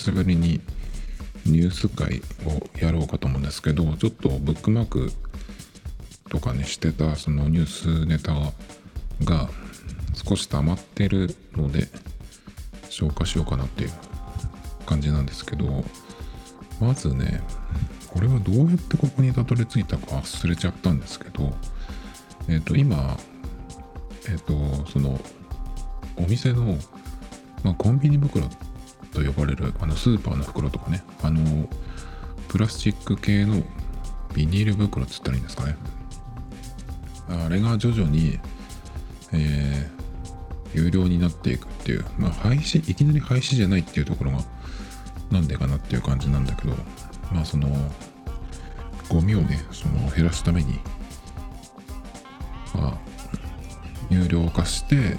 [0.00, 0.60] しぶりに
[1.46, 5.12] ニュース会をやろうかと思うんですけどちょっとブックマーク
[6.28, 8.32] とかにしてたそのニュースネタ
[9.24, 9.50] が
[10.14, 11.88] 少し溜まってるので
[12.88, 13.90] 消化しようかなっていう
[14.86, 15.84] 感じなんですけど
[16.80, 17.42] まずね
[18.08, 21.52] これはどうやってここにたどり着いたか忘れちゃったんですけど
[22.48, 23.16] えっ、と今
[24.28, 24.54] えっ、と
[24.90, 25.20] その
[26.16, 26.76] お店の、
[27.62, 28.69] ま、コンビニ袋って
[29.12, 31.68] と呼ばれるあのスーパーの袋とかねあの
[32.48, 33.62] プラスチック系の
[34.34, 35.76] ビニール袋っつったらいいんですかね。
[37.28, 38.40] あれが徐々に、
[39.32, 44.38] えー、有料になっていくっていう、まあ、廃止いきなり廃止じゃないっていうところが
[45.30, 46.74] なんでかなっていう感じなんだけど
[47.32, 47.68] まあその
[49.08, 50.80] ゴミをねその減らすために
[52.74, 52.98] まあ
[54.10, 55.16] 有料化して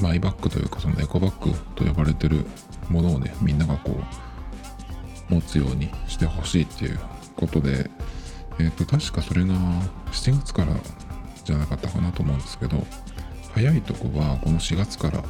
[0.00, 2.46] マイバッグというかそのエコバッグと呼ばれてる
[2.88, 4.00] ものをねみんながこ
[5.30, 6.98] う持つようにしてほしいっていう
[7.36, 7.90] ことで
[8.58, 9.54] えっ、ー、と確かそれが
[10.12, 10.72] 7月から
[11.44, 12.84] じゃなかったかなと思うんですけど
[13.54, 15.22] 早いとこはこの4月から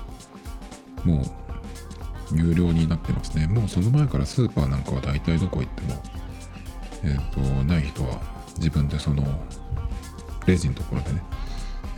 [1.05, 3.47] もう有料になってますね。
[3.47, 6.03] もうその前からスーパーなんかは大体どこ行っても
[7.05, 8.21] えっ、ー、とない人は
[8.57, 9.25] 自分でその
[10.47, 11.23] レジのところでね、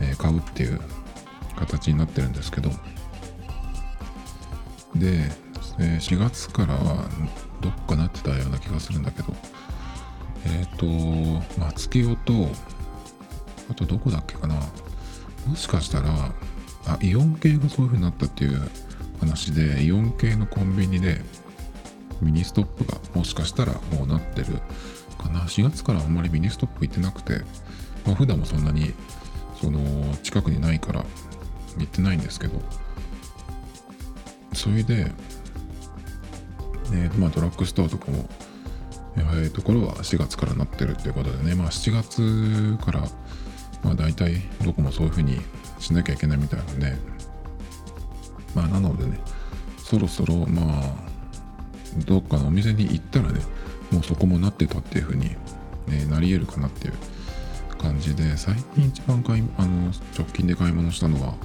[0.01, 0.79] えー、買うっていう
[1.65, 2.69] 形になってるんですけど。
[4.95, 5.31] で、
[5.79, 7.09] え4月からは
[7.61, 9.33] どっかなってたような気がするんだけど。
[10.45, 12.49] えっ、ー、と松清と
[13.69, 14.55] あとどこだっけかな。
[15.45, 16.33] もしかしたら
[16.85, 18.69] あイオン系がそういう風になったっていう
[19.19, 21.21] 話でイオン系のコンビニで
[22.21, 24.47] ミニストップがもしかしたらもうなってる
[25.17, 25.41] かな。
[25.41, 27.41] 4月からあんまりミニストップ行ってなくて、
[28.05, 28.93] まあ、普段もそんなに
[29.61, 29.79] その
[30.23, 31.05] 近くにないから
[31.77, 32.61] 行ってないんですけど。
[34.53, 35.11] それで、ね
[37.17, 38.29] まあ、ドラッグストアとかも
[39.15, 41.55] 早いところは4月からなってるっていうことでね。
[41.55, 43.01] まあ7月から
[43.83, 45.41] まあ大体どこもそういうふうに
[45.79, 46.97] しなきゃいけないみたいなんで。
[48.53, 49.19] まあなのでね
[49.77, 50.95] そろそろまあ
[52.05, 53.41] どっかのお店に行ったらね
[53.91, 55.29] もうそこもなってたっていうふうに、
[55.87, 56.93] ね、なり得るかなっていう
[57.77, 58.37] 感じで。
[58.37, 61.35] 最近一番買いあの直近で買い物したのは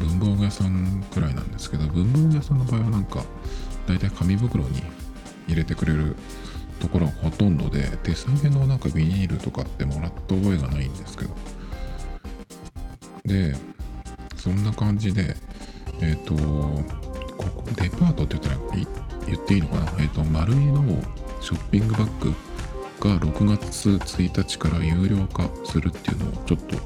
[0.00, 3.22] 文房具屋さんくらいなんですけど文房具屋さんの場合はなんか
[3.86, 4.82] 大体紙袋に
[5.46, 6.16] 入れてくれる
[6.80, 11.34] ところがほとんどで手提げのなんかビニールとかってもらった覚えがないんですけど。
[13.24, 13.54] で
[14.36, 15.36] そんな感じで
[16.00, 16.34] えっ、ー、と
[17.36, 18.56] ここデパートって言ったら
[19.26, 19.92] 言っていいのかな？
[19.98, 20.82] えっ、ー、と丸いの
[21.40, 22.34] ショッピングバッグ
[23.00, 26.76] が6月1日から有料化するっていうのをちょっと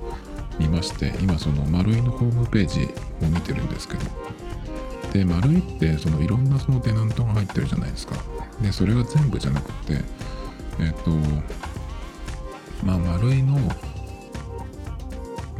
[0.58, 2.82] 見まして今その丸いのホームページ
[3.24, 4.04] を見てるんですけど
[5.14, 8.16] で丸いってそのいろんなそのテナントが入ってるじゃないですか。
[8.60, 10.00] でそれが全部じゃなくて
[10.80, 11.10] えっ、と
[12.84, 13.56] まあ丸いの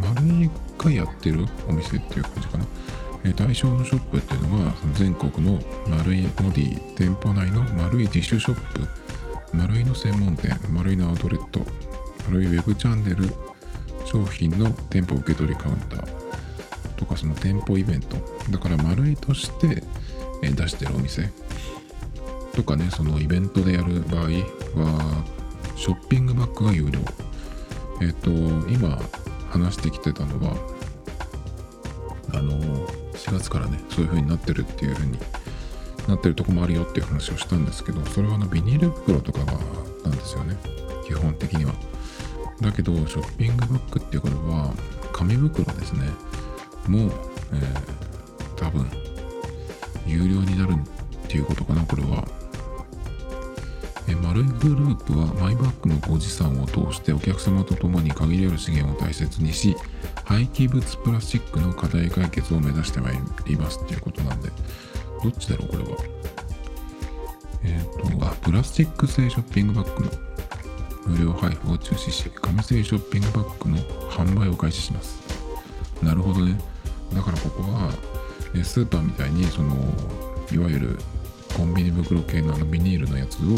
[0.00, 2.66] 丸いがやってるお店っていう感じかな。
[3.24, 8.88] え対象のショップっていうのが全国の丸いボディ店舗内の丸い自主ショップ。
[9.56, 11.60] 丸いの専門店丸いのアウトレット。
[12.26, 13.32] 丸いウェブチャンネル。
[14.04, 16.24] 商品の店舗受け取りカウンター
[16.96, 18.16] とかその店舗イベント。
[18.50, 19.82] だから丸いとして
[20.42, 21.30] 出してるお店。
[22.54, 25.24] とかねそのイベントでやる場合は
[25.76, 27.00] ショッピングバッグが有料。
[28.00, 29.00] えっ、と今
[29.50, 30.56] 話してきてたのは
[32.32, 32.58] あの
[33.14, 35.18] 4月からねそういう風になってるっていう風に
[36.08, 39.52] なってるとこもあるよっていう話をしたんですけどそれはあのビニール袋とかが
[40.04, 40.56] なんですよね。
[41.06, 41.74] 基本的には。
[42.60, 44.74] だけどショッピングバッグっていうことは
[45.12, 46.08] 紙袋ですね。
[46.88, 47.10] もう、
[47.52, 48.86] えー、多分
[50.06, 52.26] 有料になるっていうことかなこれは。
[54.06, 59.74] え丸いグループはマイバッグのご持参を通してお客様と共に限りある資源を大切にし
[60.26, 64.50] 廃棄物プラスチックの課題解決を目指してまいりますっていうことなんで。
[65.24, 65.96] どっちだろうこれは。
[67.62, 70.10] えっ、ー、とあプラスチック製ショッピングバッグの。
[71.06, 73.78] 無料配布を中止し、紙製ショッピングバッグの
[74.10, 75.18] 販売を開始します。
[76.02, 76.58] なるほどね。
[77.14, 77.92] だからここは、
[78.62, 79.74] スーパーみたいに、その、
[80.52, 80.98] いわゆる
[81.56, 83.56] コンビニ袋系のあのビニールのやつを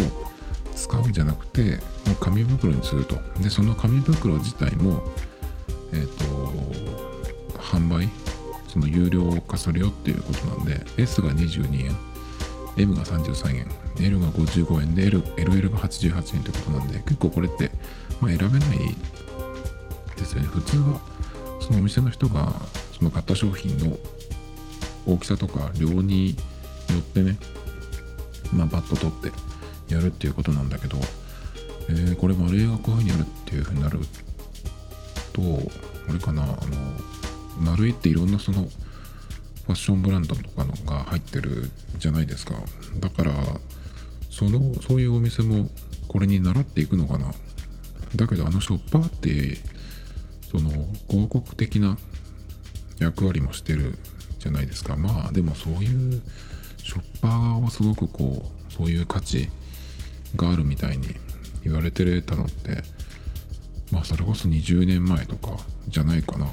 [0.75, 1.77] 使うんじゃなくて、
[2.07, 3.17] もう紙袋にすると。
[3.41, 5.03] で、その紙袋自体も、
[5.93, 6.27] えっ、ー、と、
[7.59, 8.09] 販売、
[8.69, 11.97] その有料化するよっていうことなんで、S が22円、
[12.77, 13.69] M が33円、
[14.01, 17.71] L が55円で L LL が88円ってことなんで、結構これって、
[18.21, 18.79] まあ、選べない
[20.17, 20.49] ですよね。
[20.49, 21.01] 普通は、
[21.61, 22.53] そのお店の人が、
[22.97, 23.97] その買った商品の、
[25.07, 26.35] 大きさとか量によ
[26.99, 27.39] ってね
[28.53, 29.31] まあバット取っ
[29.89, 30.99] てやるっていうことなんだけど、
[31.89, 34.01] えー、これ丸絵がこういうふうにやるっていうふうになる
[35.33, 35.43] と
[36.09, 36.57] あれかなあの
[37.59, 42.55] 丸絵っていろんなそのファッションブランドとかのが入ってるじゃないですか
[42.99, 43.33] だから
[44.37, 45.71] そのそういうお店も
[46.09, 47.33] これに習っていくのかな。
[48.17, 49.57] だけどあのショッパーって
[50.51, 50.71] その
[51.09, 51.97] 広告的な
[52.99, 53.99] 役割もしてる
[54.39, 54.95] じゃないですか。
[54.95, 56.21] まあでもそういう
[56.77, 59.49] ショッパーはすごくこうそういう価値
[60.37, 61.09] があるみたいに
[61.65, 62.83] 言われてたのって
[63.91, 65.57] まあそれこそ20年前とか
[65.89, 66.53] じゃないかな。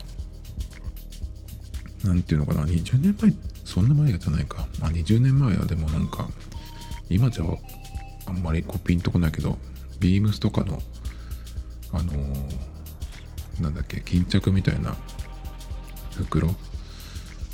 [2.06, 2.64] なんていうのかな。
[2.64, 3.34] 20年前
[3.66, 4.70] そんな前じゃないか。
[4.80, 6.30] あ20年前はでもなんか
[7.10, 7.46] 今じゃ
[8.26, 9.58] あんまりこうピンとこないけど
[10.00, 10.80] ビームスとかの
[11.92, 14.96] あのー、なんだっけ巾着みたいな
[16.16, 16.50] 袋？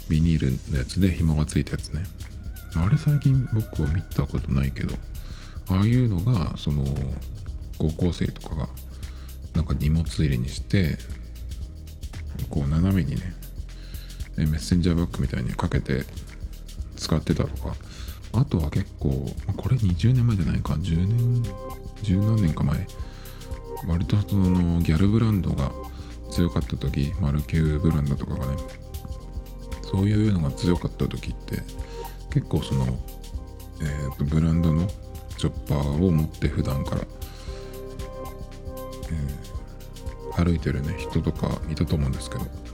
[0.09, 2.03] ビニールのやつで紐がついたやつね。
[2.75, 4.95] あれ最近僕は見たことないけど
[5.69, 6.83] ああいうのがその
[7.77, 8.69] 高校生とかが
[9.53, 10.97] なんか荷物入れにして
[12.49, 13.33] こう斜めにね
[14.37, 16.03] メッセンジャーバッグみたいにかけて
[16.95, 17.75] 使ってたとか
[18.33, 19.09] あとは結構
[19.57, 20.73] これ20年前じゃないか。
[20.73, 21.43] 10年
[22.03, 22.87] 十何年か前。
[23.87, 25.71] 割とそのギャルブランドが
[26.31, 28.57] 強かった時マルキューブランドとかがね。
[29.83, 31.63] そういうのが強かった時って
[32.31, 32.85] 結構その、
[33.81, 34.87] えーと、ブランドの
[35.37, 37.01] チョッパーを持って普段から、
[39.11, 42.68] えー、歩いてるね人とかいたと思うんですけど。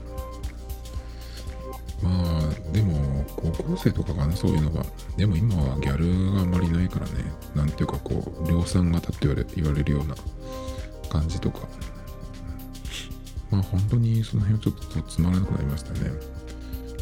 [2.02, 4.84] まあでも高校生とかかなそういうのが
[5.16, 7.12] でも今はギャルがあんまりないからね
[7.54, 10.14] なんていうかこう量産型って言われ言われるような
[11.08, 11.66] 感じとか。
[13.50, 16.10] まあ本当にその辺はちょっとつまらなくなりましたね。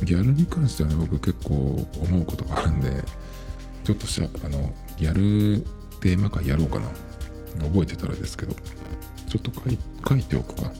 [0.02, 2.90] ギャルに関してはね僕結構思うことがあるんで
[3.84, 5.64] ちょっとしあのギャル
[6.00, 6.88] テーマ会やろうかな
[7.64, 9.50] 覚えてたらですけどちょっと
[10.08, 10.72] 書いておくか。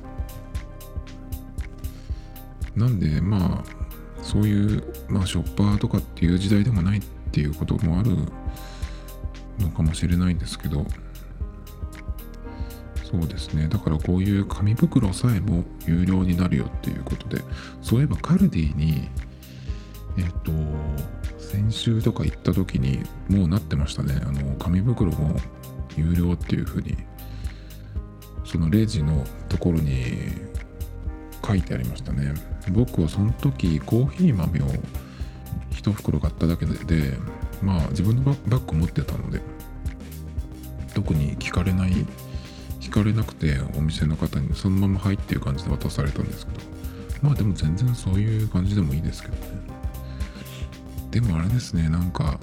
[2.76, 3.73] なんでまあ
[4.24, 8.16] そういう、まあ、ショッパーとかっていう時代でもないっていうこともある
[9.58, 10.86] のかもしれないんですけど
[13.04, 13.68] そうですね。
[13.68, 17.42] だからこういう紙袋さえも有料になるよっていうことで
[17.80, 19.08] そういえばカルディに
[20.16, 20.50] えっ、と
[21.38, 24.20] 先週とか行った時にもうなってましたね。
[24.24, 25.36] あの紙袋も
[25.96, 26.96] 有料っていうふうに
[28.44, 30.30] そのレジのところに
[31.46, 32.32] 書いてありましたね。
[32.72, 34.64] 僕はその時コーヒー豆を
[35.72, 37.18] 1袋買っただけで
[37.62, 39.40] まあ自分のバッグ持ってたので
[40.94, 41.92] 特に聞かれない
[42.80, 46.60] 聞かれなくてお店の方にそのまま入っていう感じで渡されたんですけど
[47.22, 49.40] まあでも全然そういう感じでもいいですけどね。
[51.10, 52.40] でもあれですねなんか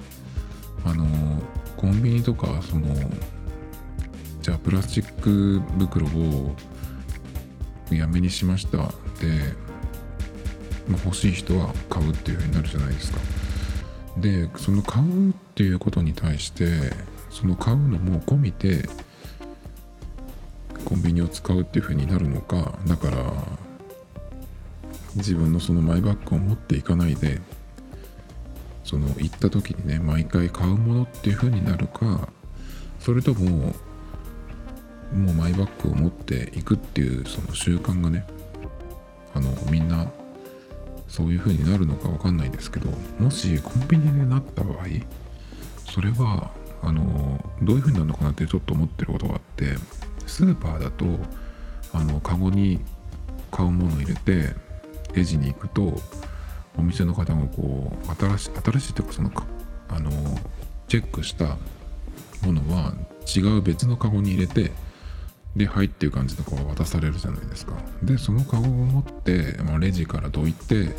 [0.84, 1.04] あの
[1.76, 2.94] コンビニとかその
[4.40, 6.56] じゃあプラスチック袋を
[7.90, 8.92] やめにしました、
[10.88, 13.18] ま、欲しい人は買うっていう風になるじゃないですか。
[14.18, 16.66] でその買うっていうことに対して
[17.30, 18.88] その買うのも込みで
[20.84, 23.32] コンビニを使うっていう風になるのかだから
[25.16, 27.40] 自分のそのマイバッグを持っていかないで
[28.84, 32.28] その行った時にね毎回買うものっていう風になるか
[33.00, 33.74] それとも
[35.14, 38.26] もうマイバッグを持っていくっていうその習慣がね
[39.34, 40.10] あのみんな
[41.08, 44.86] そういう風になるのか分かんないですけどもしコンビニでなった場合
[45.90, 46.50] それは
[46.82, 49.74] あのどういう風になるのかなってちょっと思ってることがあって
[50.26, 51.04] スーパーだと
[51.92, 52.80] あのカゴに
[53.50, 54.54] 買うものを入れて
[55.14, 56.00] レジに行くと
[56.78, 59.30] お店の方がこう新しい新しいっていうかその
[59.90, 60.10] あの
[60.88, 61.58] チェックした
[62.44, 62.94] ものは
[63.36, 64.72] 違う別のカゴに入れて
[65.56, 67.74] で、はいっていう感じでこう渡されるじゃないですか。
[68.02, 70.90] で、そのカゴを持って、まあ、レジからどいて、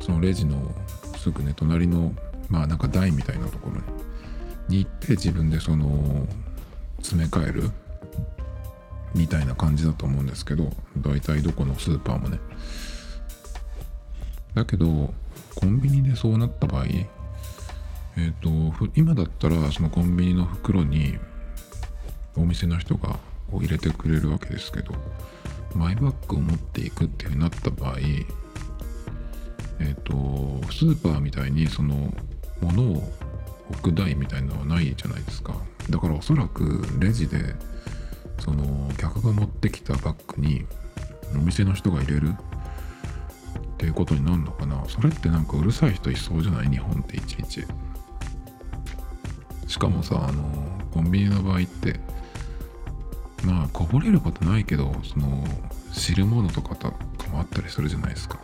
[0.00, 0.74] そのレジの
[1.16, 2.12] すぐね、隣の、
[2.48, 3.80] まあなんか台みたいなところ
[4.68, 6.26] に行って自分でその
[6.98, 7.70] 詰め替える
[9.14, 12.38] みたいな感じだと思うんですけど、大体どこのスーパーもね。
[14.54, 15.14] だけど、
[15.54, 17.08] コンビニでそうなった場合、え
[18.18, 21.18] っ、ー、と、今だったらそのコンビニの袋に
[22.36, 23.18] お店の人が
[23.52, 24.92] を入れてくれるわけですけど
[25.74, 32.12] マイバッグを持っていくっていう風になった場合えっ、ー、とスーパーみたいにその
[32.60, 33.12] ものを
[33.70, 35.54] 置く台みたいなのはないじゃないですか。
[35.90, 37.54] だからおそらくレジで
[38.38, 40.64] その客が持ってきたバッグに
[41.34, 42.32] お店の人が入れる。
[43.74, 44.84] っていうことになるのかな。
[44.88, 46.68] それってなんかうるさい人いそうじゃない？
[46.68, 47.64] 日本っていちいち。
[49.68, 50.42] しかもさあの
[50.90, 52.00] コンビニの場合って
[53.48, 55.44] まあこぼれることないけどその
[55.92, 56.96] 汁物とかとか
[57.32, 58.38] もあったりするじゃないですか。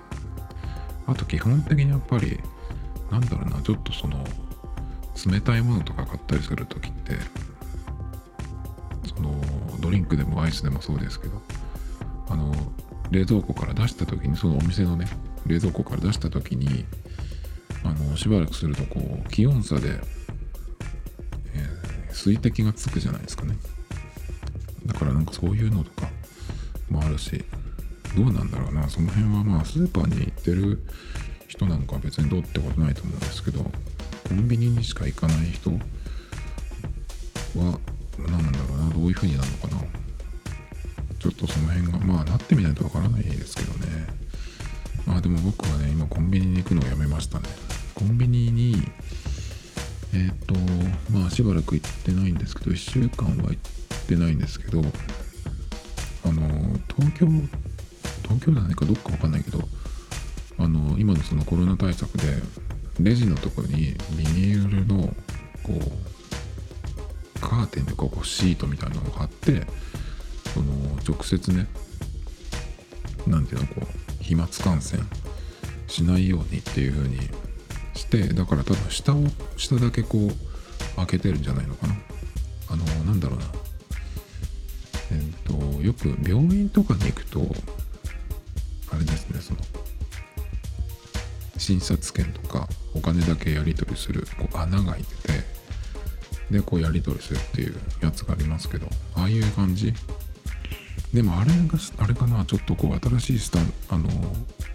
[1.07, 2.41] あと基本的にやっぱり
[3.11, 4.25] なんだろうなちょっとその
[5.31, 7.19] 冷たいものとか買ったりする時って
[9.15, 9.35] その
[9.81, 11.43] ドリンクでもアイスでもそうですけど
[12.29, 12.55] あの
[13.11, 15.07] 冷蔵庫から出した時にそのお店のね
[15.47, 16.87] 冷蔵庫から出した時に
[17.85, 19.91] あのしばらくするとこう気温差で、
[21.55, 23.57] えー水滴がつくじゃないですかね。
[24.87, 26.09] だからなんかそういうのとか
[26.91, 27.45] もあるし
[28.17, 28.89] どうなんだろうな。
[28.89, 30.81] その辺はまあスーパーに行ってる
[31.49, 33.65] 人なんかは別にどうってことないと思うんですけど
[34.29, 35.79] コンビニにしか行かない人は
[38.19, 38.91] 何なんだろうな。
[38.91, 39.83] どういう風になるのかな。
[41.19, 44.07] ちょっとその辺がまあなってみないとわからないですけどね。
[45.07, 47.49] まあでも僕はね今コンビニに行くのをやめましたね。
[47.95, 48.77] コンビニに
[50.13, 50.55] えっ、と
[51.13, 53.84] まあしばらく行ってないんですけど1週間は行って
[54.17, 56.43] ないんですけどあの
[56.97, 57.27] 東京
[58.23, 59.61] 東京じゃないかどっかわかんないけど
[60.59, 62.37] あの今のそのコロナ対策で
[63.01, 65.15] レジのとこにビニールの
[65.63, 69.67] こうカーテンでこうシートみたいなのを貼って
[70.53, 70.73] その
[71.07, 71.67] 直接ね
[73.27, 75.03] なんていうのこう飛沫感染
[75.89, 77.19] しないようにっていう風に
[77.95, 79.25] してだから多分下を
[79.57, 81.95] 下だけこう開けてるんじゃないのかな。
[82.71, 83.45] あのなんだろうな、
[85.85, 87.41] よく病院とかに行くと
[88.91, 89.61] あれですねその
[91.59, 95.33] 診察券とかお金だけやり取りするこう穴が開いてて
[96.51, 99.93] でこうやり取りするっていうやつがありますけどああいう感じ。
[101.13, 104.09] でもあれがあれかなちょっとこう新しいスタンあの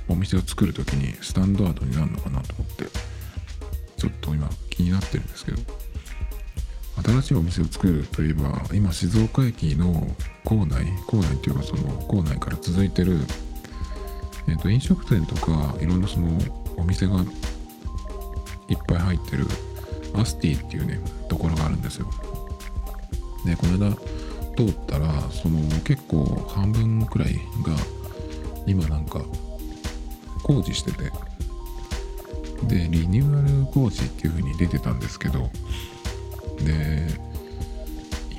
[0.08, 2.86] お店を作る時にスタンダードになるのかなと思って
[3.98, 5.58] ちょっと今気になってるんですけど
[7.04, 10.08] 新しいお店を作るといえば今静岡駅の
[10.50, 13.20] 構内構内っていうかその構内から続いてる、
[14.48, 16.28] えー、と飲食店とかいろんなその
[16.76, 17.22] お店が
[18.68, 19.46] いっぱい入ってる
[20.16, 22.10] アスティっていうねところがあるんですよ。
[23.46, 23.96] でこの間
[24.58, 27.76] 通ったらその結構半分くらいが
[28.66, 29.22] 今なんか
[30.42, 31.12] 工事してて。
[32.64, 35.50] でリニューアル工事っていう風に出てたんですけど。
[36.66, 37.29] で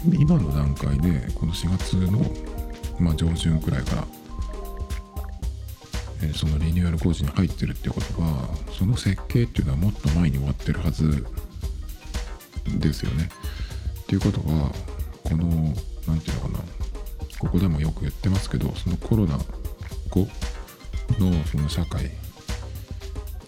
[0.05, 2.21] 今の段階でこの4月の、
[2.99, 4.05] まあ、上旬くらいから、
[6.23, 11.25] えーそのリニューアル工事に入ってるっていうことはその設計っていうのはもっと前に終わってるはず
[12.79, 13.29] ですよね。
[14.03, 14.71] っていうことは
[15.25, 15.45] この
[16.07, 16.65] 何て言うのかな
[17.39, 19.39] ここでもよく言ってますけどそのコロナ
[20.11, 20.27] 後
[21.19, 22.11] のその社会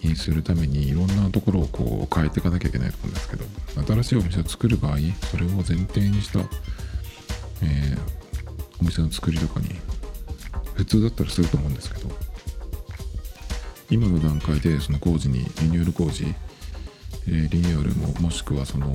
[0.07, 3.45] にするためにいろんなところをこう変えていかなきゃいけないと思うんですけど
[3.85, 4.97] 新しいお店を作る場合
[5.29, 6.39] それを前提にした、
[7.61, 8.23] えー
[8.83, 9.69] お店の作りとかに
[10.75, 12.09] 普通だったらすると思うんですけど
[13.89, 16.25] 今の段階でその工事にリニューアル工事、
[17.27, 18.93] えーリニューアルももしくはその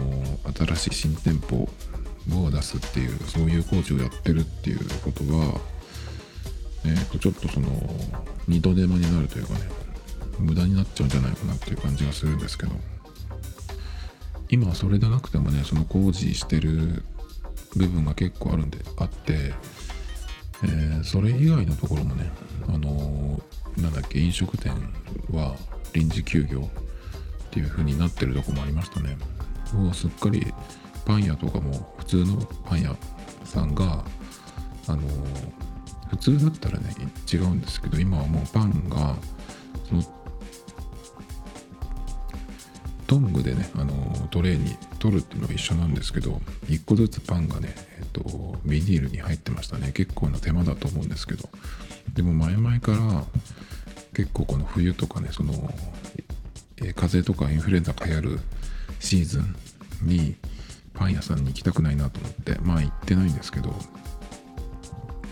[0.55, 1.69] 新しい新店舗
[2.37, 5.59] を出すっていうそういう工事をやってるっていうことは、
[6.85, 7.69] えー、とちょっとその
[8.47, 9.61] 二度手間になるというかね
[10.39, 12.73] 無駄になっちゃうんじゃないかなっていう感じがするんですけど。
[14.51, 17.05] 今はそれでなくてもねその工事してる
[17.77, 19.53] 部分が結構あるんであって、
[20.65, 22.31] えーそれ以外のところもね
[22.67, 24.73] あのーなんだっけ飲食店
[25.31, 25.55] は
[25.93, 26.69] 臨時休業
[27.47, 29.17] っていう風になってるとこもありましたね。
[29.73, 30.53] もうすっかり
[31.05, 32.97] パン屋とかも普通のパン屋
[33.45, 34.03] さんが
[34.87, 35.69] あのー
[36.09, 36.91] 普通だったらね
[37.31, 39.15] 違うんですけど今はもうパンが
[39.89, 40.03] その
[43.09, 49.93] トングでね、あのトレーに取るっていうのが一緒なんですけど1個ずつパンがね、えっと、ビニールに入ってましたね。
[49.93, 51.49] 結構な手間だと思うんですけど。
[52.15, 53.25] でも前々から
[54.15, 55.53] 結構この冬とかねその、
[56.79, 58.41] え風邪とかインフルエンザが流行る
[59.01, 59.55] シーズン
[60.03, 60.37] に
[60.95, 63.75] パン屋さんに行きたくないなと思ってまあ行ってないんですけどっ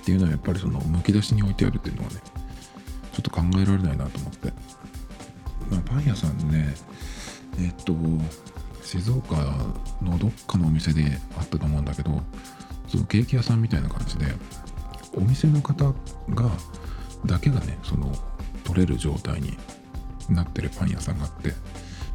[0.05, 2.21] ていうのはやっぱりそのむき出しに置いてあるっていうのはね
[3.13, 4.53] ちょっと考えられないなと思って、
[5.71, 6.75] まあ、パン屋さんね
[7.59, 7.95] えっと
[8.83, 9.37] 静岡
[10.03, 11.03] のどっかのお店で
[11.37, 12.23] あったと思うんだけど
[12.89, 14.27] そのケーキ屋さんみたいな感じで
[15.17, 15.93] お店の方
[16.31, 16.51] が
[17.25, 18.13] だけがねその
[18.65, 19.57] 取れる状態に
[20.29, 21.53] なってるパン屋さんがあって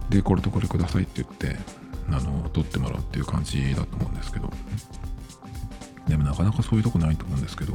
[0.10, 1.58] でこれとこれくださいって言って
[2.10, 4.50] あの取ってもらうっていう感じだと思うんですけど。
[6.08, 7.74] でもなかなかそういうとこないと思うんですけど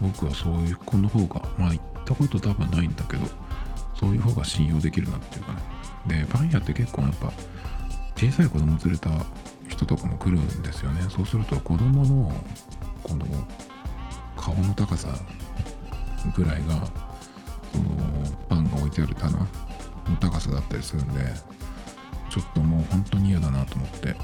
[0.00, 3.26] 僕はそういう子の方がまあ行ったこと多分ないんだけど
[3.98, 5.58] そういう方が信用できるなっていうかね。
[6.06, 7.32] でパン屋って結構やっぱ
[8.16, 9.10] 小さい子供連れた
[9.68, 11.02] 人とかも来るんですよね。
[11.08, 12.32] そうすると子供の
[13.02, 13.26] この
[14.36, 15.08] 顔の高さ
[16.36, 16.86] ぐらいが
[17.72, 17.84] その
[18.48, 19.46] パンが置いてある棚の
[20.20, 21.20] 高さだったりするんで
[22.30, 24.14] ちょっともう本当に嫌だなと思って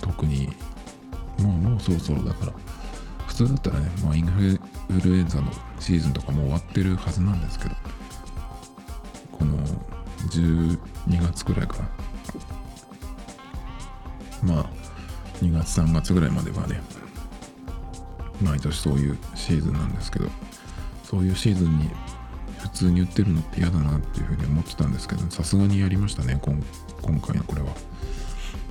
[0.00, 0.48] 特に
[1.38, 2.52] もうもうそろそろだから
[3.26, 4.60] 普通だったらね、まあ、インフ
[5.00, 7.74] ルエンザのシーズンとかも終わってるはずなんですけど
[10.30, 10.78] 12
[11.20, 11.88] 月くらいかな。
[14.54, 14.70] まあ
[15.42, 16.80] 2月3月ぐらいまではね
[18.42, 20.28] 毎年そういうシーズンなんですけど
[21.04, 21.90] そういうシーズンに
[22.58, 26.54] 普通に売ってるのって嫌だなっていうふうに思ってたんですけどさすがにやりましたね今
[27.20, 27.68] 回のこれは。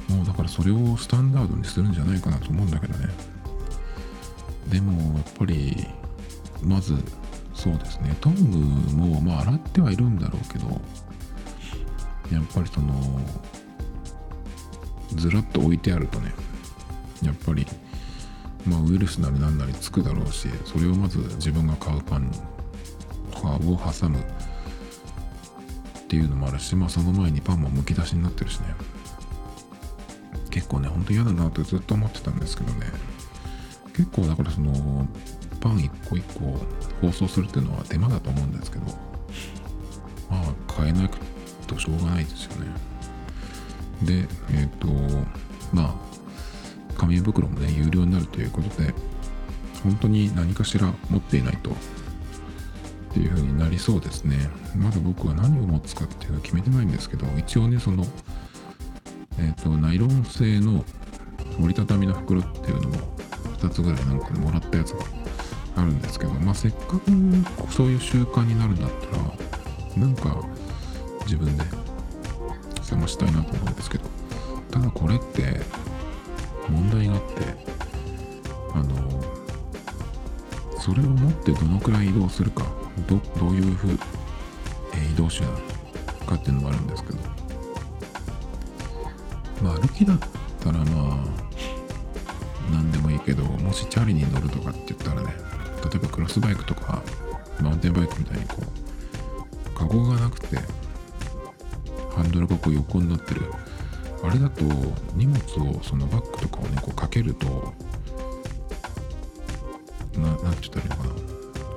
[0.10, 3.10] もうだからそれをスタンダードにするんじゃないかなと思うんだけどね。
[4.68, 5.88] でもやっぱり
[6.64, 6.96] まず
[7.54, 8.18] そうですね。
[8.20, 8.58] トング
[8.96, 10.82] もまあ洗ってはいるんだろうけど
[12.32, 12.94] やっぱりその
[15.16, 16.34] ずらっと置いてあるとね
[17.24, 17.66] やっぱり
[18.66, 22.32] まあウイルスなりなんなりつくだろうしそれをまず自分が買うパン
[23.34, 24.24] を挟むっ
[26.08, 28.76] ていうのもあるしまあその前にパンもむき出しになってるしね。
[30.50, 32.88] 結構ねほんと嫌だなってずっと思ってたんですけどね。
[33.96, 35.08] 結構だからその
[35.60, 36.60] パン一個一個
[37.02, 38.86] 包装するっていうのは手間だと思うんですけど
[40.30, 41.18] まあ買えなく
[41.70, 42.68] としょうがないですよね。
[44.04, 44.88] でえっ、ー、と
[45.74, 45.96] まあ
[46.98, 48.94] 紙袋もね有料になるということで
[49.84, 51.74] 本当に何かしら持っていないとっ
[53.14, 54.50] ていう風になりそうですね。
[54.76, 58.06] まだ僕は何を持つかっていうのは決めてないんですけど一応ねその
[59.38, 60.84] えっ、ー、とナイロン製の
[61.60, 62.96] 折りたたみの袋っていうのも
[63.58, 65.06] 2つぐらいなんかでもらったやつが
[65.76, 67.12] あるんですけどまあせっかく
[67.72, 70.46] そういう習慣になるんだったらなんか
[71.30, 71.64] 自分で
[72.82, 74.06] 探したいなと思うんですけど
[74.72, 75.62] ただこれって
[76.68, 77.30] 問題があって
[78.74, 78.90] あの
[80.80, 82.66] それを持ってどのくらい移動するか
[83.08, 83.92] どどういうふう、
[84.94, 85.54] えー、移動手段
[86.26, 87.20] かっていうのもあるんですけど
[89.62, 90.20] まあ歩きだっ
[90.60, 91.26] たらまあ
[92.72, 95.28] 何でもいいけどもしチャリに乗るとかって言ったらね
[95.84, 97.04] 例えばクロスバイクとか
[97.62, 98.56] マウンテンバイクみたいにこ
[99.76, 100.58] うカゴがなくて
[102.20, 103.42] ハンドルがこう横になってる。
[104.22, 104.66] あれだと
[105.16, 105.38] 荷物
[105.78, 107.74] をそのバッグとかをねこうかけると
[110.20, 111.14] ななんて言ったらいいのかな。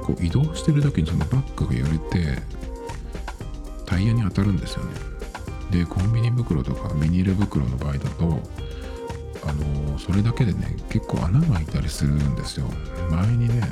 [0.05, 2.43] こう移動してる時にそのバッグが揺れて
[3.87, 4.91] タイヤに当たるんですよね。
[5.71, 8.41] でコンビニ袋とかビニール袋の場合だと
[9.47, 12.67] あのそれだけでね結構穴が開いたりするんですよ。
[13.09, 13.63] 前にね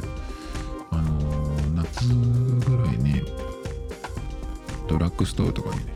[0.93, 3.23] あの夏ぐらいに
[4.87, 5.95] ドラッグストアとかにね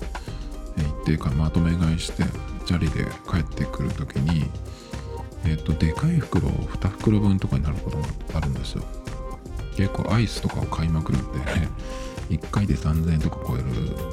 [1.04, 2.24] っていうかまとめ買いして
[2.64, 4.46] チャリで帰ってくる時に
[5.44, 8.84] えっ、ー、とでかい袋を2袋分とかになることもあるんですよ。
[9.76, 11.38] 結構アイスとかを買いまくるんで、
[12.30, 13.64] 1回で3000円とか超える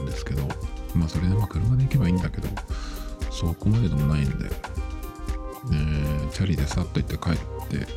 [0.02, 0.46] んですけど
[0.94, 2.50] まあそれでまあ車で行けばいいんだけど
[3.30, 4.50] そこまででもないんで、
[5.72, 7.34] えー、チャリでさっと行って帰っ
[7.70, 7.88] て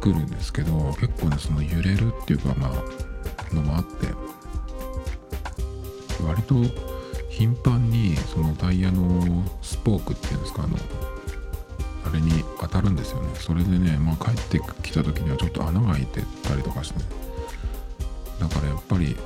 [0.00, 4.08] くるんですけど結構ねその揺れるっていうかまあのもあって
[6.24, 6.87] 割と
[7.38, 10.76] 頻繁にそのタイヤのスポークっていうんですかあの
[12.04, 13.28] あれに当たるんですよね。
[13.34, 16.98] それでね、まあ、帰ってきた時にはちょっと穴が開いてたりとかして。
[18.40, 19.16] だからやっぱり、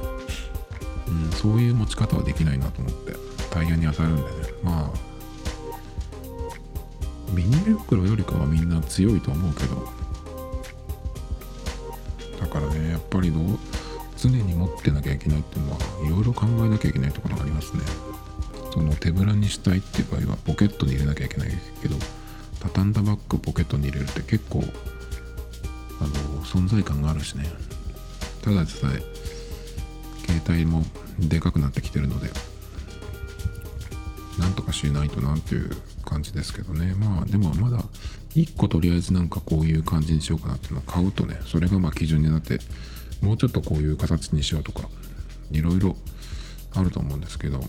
[1.08, 3.14] うん、そういう持ち方はできないなと思って
[3.50, 4.28] タイヤに当たるんでね。
[4.62, 4.98] まあ
[7.34, 9.88] ビニ袋よりかはみんな強いと思うけど。
[12.40, 13.58] だからねやっぱりどう
[14.22, 17.82] 常に持ってなきゃいけないっていうのはいろいろ考えなきゃいけないところがありますね。
[18.72, 21.50] その手ぶらにしたいっていう場合はポケットに入れなきゃいけない
[21.82, 21.96] けど
[22.60, 24.64] 畳んだバッグポケットに入れるって結構
[26.00, 26.10] あの
[26.44, 27.46] 存在感があるしね。
[28.42, 29.02] ただでさえ
[30.26, 30.84] 携帯も
[31.18, 32.30] でかくなってきてるので
[34.38, 35.70] なんとかしないとなっていう
[36.04, 36.94] 感じですけどね。
[36.94, 37.84] まあでもまだ
[38.34, 42.58] 1個とりあえずなんかこういう感じにしようかなっていうのを買うとねそれがまあ基準になって
[43.22, 44.88] もうちょっとこういう形にしようとか
[45.50, 45.96] いろいろ
[46.74, 47.60] あると思うんですけど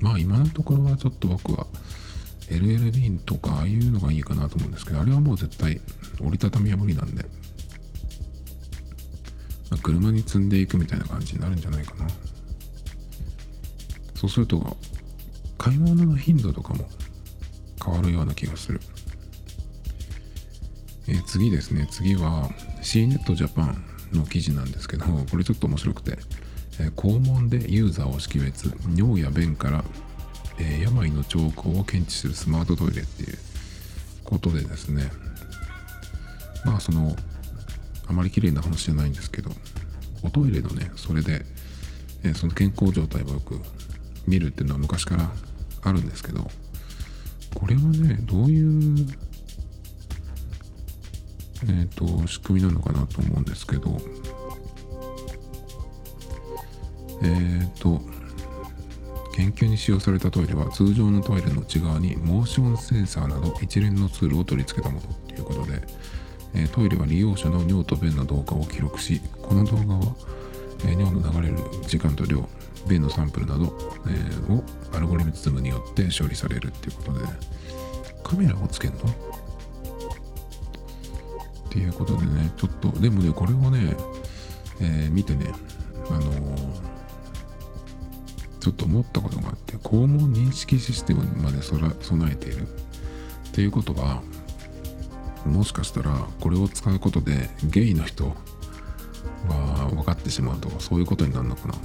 [0.00, 1.66] まあ今のところはちょっと僕は
[2.48, 5.80] LLB とかああいうのがいいかなと思うんですけどあれはもう絶対
[6.20, 7.24] 折りたたみは無理なんで、
[9.70, 12.06] まあ、車に積んでいくみたいな感じになるんじゃないかな。
[14.14, 14.76] そうすると
[15.58, 16.88] 買い物の頻度とかも
[17.84, 18.80] 変わるような気がする、
[21.08, 21.86] えー、次ですね。
[21.90, 22.50] 次は
[22.82, 23.95] C ネットジャパン。
[24.16, 26.18] の記事なんですけどこれちょっと面白くて
[26.80, 29.84] えー肛門でユーザーを識別尿や便から、
[30.58, 33.38] え病の兆候を検知するスマートトイレっていう
[34.24, 35.10] ことでですね
[36.64, 37.14] まあその
[38.08, 39.50] あまり綺麗な話じゃないんですけど
[40.22, 41.44] おトイレのねそれで、
[42.24, 43.60] えその健康状態をよく
[44.26, 45.30] 見るっていうのは昔から
[45.82, 46.50] あるんですけど
[47.54, 49.06] これはねどういう
[51.64, 53.96] えっ、と仕組みなのかなと思うんですけど。
[57.22, 58.00] えっ、と
[59.36, 65.82] 研究に使用されたトイレは通常のトイレの内側にモーションセンサーなど一連のツールを取り付けたものということで、
[66.54, 70.14] えトイレは利用者の尿と便の動画を記録しこの動画は、
[70.86, 72.48] え尿の流れる時間と量
[72.88, 74.64] 便のサンプルなど、えーを
[74.94, 77.26] アルゴリズムによって処理されるっていうことで
[78.22, 79.45] カメラをつけるの？
[81.66, 83.96] っていうことでねちょっとでもねこれをね、
[84.80, 85.52] えー見てね
[86.08, 86.96] あのー
[88.66, 91.88] ちょっと思ったことがあって肛門認識システムまで備
[92.32, 92.66] えているっ
[93.52, 94.22] ていうことは
[95.44, 98.34] もしかしたらこれを使うことでゲイの人
[99.48, 101.78] は分かってしまうとかそういうことになるのかなっ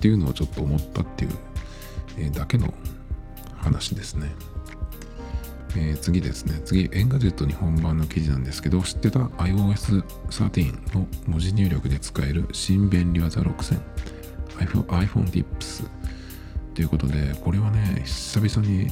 [0.00, 1.30] ていうのをちょっと思ったっていう、
[2.16, 2.72] えだけの
[3.56, 4.32] 話ですね。
[5.76, 6.60] えー次ですね。
[6.64, 13.80] 次、 Engadget 日本版の記事なんですけど、知ってた iOS13 の文字入力で使える新便利技6000
[14.58, 15.86] iPhone, Tips
[16.74, 18.90] ということで、これはね、久々に、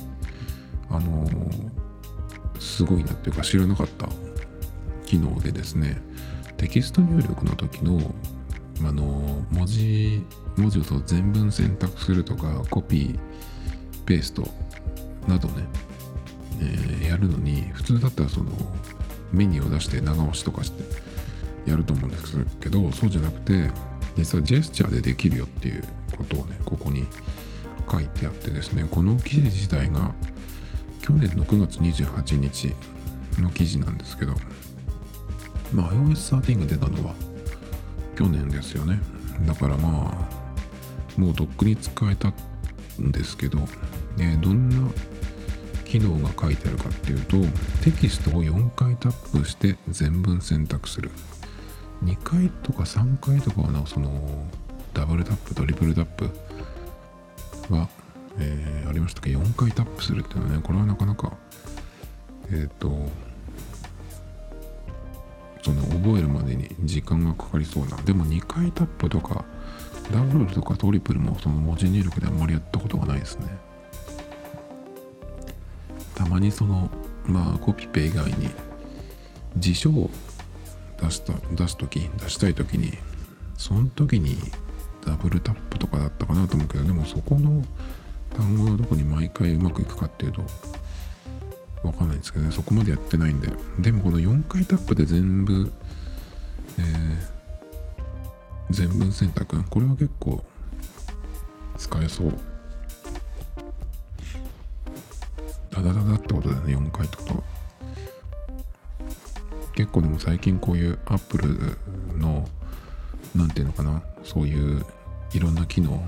[0.89, 1.71] あのー
[2.59, 4.09] すごいなっていうか知らなかった。
[5.07, 6.01] 機能でですね、
[6.57, 8.15] テキスト入力の時の、
[8.87, 10.23] あのー文字、
[10.57, 13.19] 文字をそう全文選択するとか、コピー、
[14.05, 14.49] ペースト
[15.27, 15.65] などね、
[16.61, 18.53] えーやるのに普通だったらその
[19.33, 20.83] メニューを出して長押しとかして
[21.67, 23.71] やると思うんですけどそうじゃなくて
[24.17, 25.85] 実はジェスチャーでできるよっていう
[26.17, 27.07] ことをねここに
[27.91, 30.13] 書いてあってですねこの記事自体が
[31.03, 32.75] 去年の9月28日
[33.41, 34.35] の記事なんですけど
[35.73, 37.15] まあ iOS13 が出たのは
[38.17, 39.01] 去年ですよね。
[39.47, 40.29] だからま
[41.17, 42.29] あもうとっくに使えた
[43.01, 43.59] んですけど、
[44.19, 44.91] えーどんな
[45.91, 47.37] 機能が書いてあるかっていうと
[47.83, 51.11] テキストを4回タップして全文選択する。
[52.05, 54.47] 2回とか3回とかはなその
[54.95, 56.25] ダブルタップトリプルタップ
[57.75, 57.89] は、
[58.39, 59.33] えーありましたけ？
[59.33, 61.33] ど4回タップするっていうのはねこれはなかなか
[62.53, 62.89] えっ、と
[65.63, 69.45] その覚えるまでに時間がかかりそうなでも2回タップとか
[70.13, 73.70] ダウンロードとかトリプルもその文字入力であんまりやったことがないですね。
[76.21, 76.91] たまにその
[77.25, 78.51] まあコピペ以外に
[79.57, 80.11] 辞書を
[81.01, 82.93] 出した出す時出したい時に
[83.57, 84.37] その時に
[85.07, 87.65] ダブルタップとかだったかなと思うけどでもそこの
[88.37, 90.43] 単語がどこに毎回うまくいくかっていうと
[91.83, 92.53] わかんないんですけどね。
[92.53, 93.49] そこまでやってないんで。
[93.79, 95.73] でもこの4回タップで全部
[96.79, 97.41] えー
[98.69, 99.65] 全文選択。
[99.65, 100.45] これは結構
[101.79, 102.39] 使えそう。
[105.83, 107.43] ダダダダってことだよね4回とは
[109.75, 112.47] 結構でも最近こういうアップルの
[113.35, 114.85] なんていうのかなそういう
[115.33, 116.03] いろんな機能。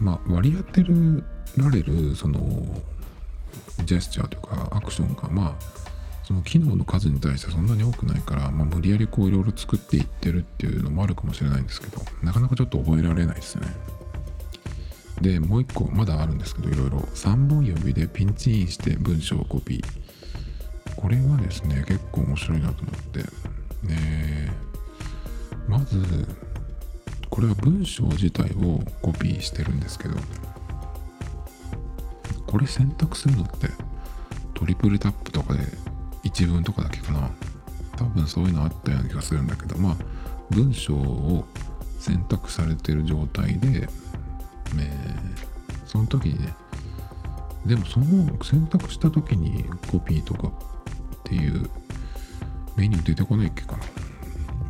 [0.00, 1.24] まあ割り当てる
[1.56, 2.40] られるその
[3.84, 5.82] ジェスチャーというかアクションがまあ
[6.24, 13.66] その機能の数に対してそんなに多くないから、まあ、無理やりこういろいろ作っていってるっていうのもあるかもしれないんですけどなかなかちょっと覚えられないですね。
[15.22, 16.98] でもう一個まだあるんですけどいろいろ。
[16.98, 19.84] 3本指でピンチインして文章をコピー。
[20.96, 23.22] これはですね結構面白いなと思って。
[23.22, 23.26] で
[25.68, 26.26] まず
[27.30, 30.16] これは文章自体をコピーしてるんですけど
[32.46, 33.68] これ選択するのって
[34.54, 35.60] トリプルタップとかで
[36.22, 37.30] 一文とかだけかな。
[37.96, 39.96] 多分そういうのあったような気がするんだけどまあ
[40.50, 41.46] 文章を
[41.98, 43.88] 選択されてる状態で、
[44.78, 45.52] えー
[45.92, 46.54] その時にね
[47.66, 50.52] でもその選択した時にコピーとかっ
[51.24, 51.68] ていう
[52.76, 53.84] メニュー出てこないっけかな。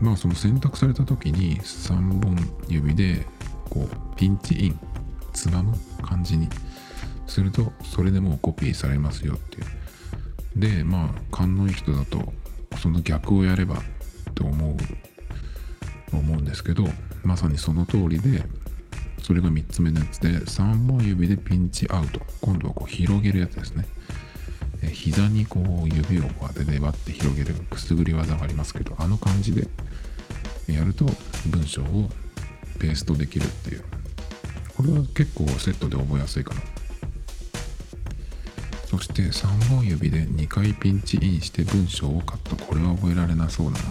[0.00, 2.36] まあその選択された時に3本
[2.68, 3.24] 指で
[3.70, 4.80] こうピンチイン
[5.32, 6.48] つまむ感じに
[7.28, 9.64] するとそれでもうコピーされますよっていう。
[10.56, 12.32] でまあ勘のいい人だと
[12.78, 13.76] その逆をやれば
[14.34, 14.76] と思う
[16.16, 16.84] 思うんですけど
[17.22, 18.44] まさにその通りで
[19.22, 22.20] それが3つ目のやつで3本指でピンチアウト。
[22.40, 23.86] 今度はこう広げるやつですね。
[24.92, 29.68] 膝にこう指をこう当てて割って広げるくすぐり技がありますけどあの感じで
[30.66, 31.06] やると
[31.46, 32.10] 文章を、
[32.80, 33.84] ペーストできるっていう。
[34.76, 36.60] これは結構セットで覚えやすいかな。
[38.86, 42.56] そして3本指で2回ピンチインして文章をカット。
[42.64, 43.84] これは覚えられなそうだな、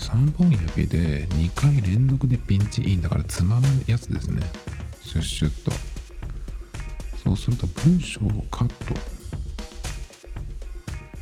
[0.00, 4.42] 3本指で2回連続でピンチインだからつまむやつですね。
[5.02, 5.70] シュッシュッと。
[7.22, 8.74] そうすると文章をカット。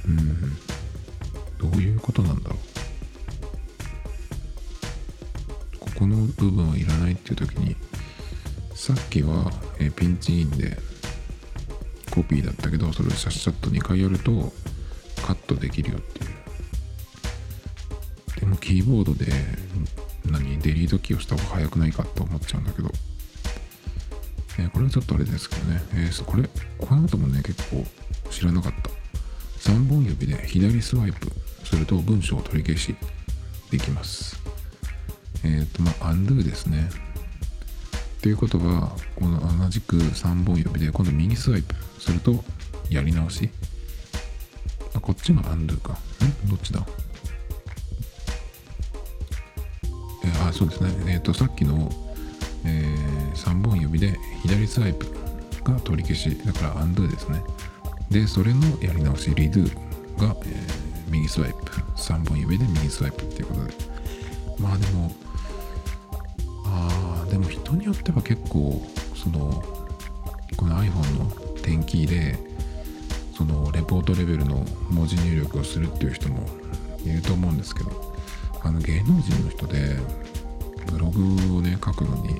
[0.07, 0.57] うん。
[1.59, 2.59] どういうことなんだろう。
[5.81, 7.75] ここの部分はいらないっていう時に
[8.75, 10.79] さっきは、えピンチインで
[12.13, 14.53] コピーだったけどそれをシャッシャッと2回やると
[15.27, 16.28] カットできるよっていう。
[18.69, 19.33] キーボードで
[20.31, 22.91] 何デリートキーをした方が早くないかって思っちゃうんだけど、
[24.59, 27.83] えー、これはちょっとあれですけどね、えー、これこの後もね結構
[28.31, 28.91] 知らなかった。
[29.71, 31.29] 3本指で左スワイプ
[31.65, 32.95] すると文章を取り消し
[33.71, 34.39] できます。
[35.45, 36.91] えっ、ー、とまあ undo ですね。
[38.19, 42.45] っていうことはこの同じく3本指で今度右スワイプすると
[42.91, 43.49] やり直し。
[44.93, 45.95] あこっちが undo か。
[46.45, 46.51] ん？
[46.51, 46.87] どっちだ？
[50.59, 50.91] そうですね。
[51.07, 51.89] えっ、ー、とさっきの、
[52.65, 55.07] えー、3本指で左スワイプ
[55.63, 57.45] が取り消しだから undo ですね。
[58.11, 59.73] でそれのやり直し redo
[60.19, 61.59] が、えー、右スワイプ。
[61.95, 63.73] 3本指で右スワイプっていうことで。
[64.59, 65.13] まあでも
[66.65, 69.63] ああでも人によっては結構その
[70.57, 71.31] この iPhone の
[71.63, 72.37] 点キーで
[73.37, 76.45] そのレポートレベルの文字入力をするっていう人も
[77.05, 77.91] いると思うんですけど
[78.65, 79.97] あの芸能人の人で
[80.91, 82.39] ブログをね書くのに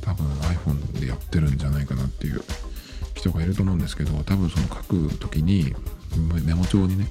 [0.00, 2.42] 多分 iPhone でやってるんじゃないかなっていう
[3.14, 5.74] 人がいると思うんですけど多分その書く時に
[6.44, 7.08] メモ帳にね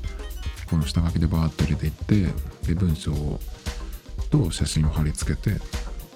[0.69, 3.11] この下書きでバーッと入れていってで文章
[4.29, 5.59] と写真を貼り付けてっ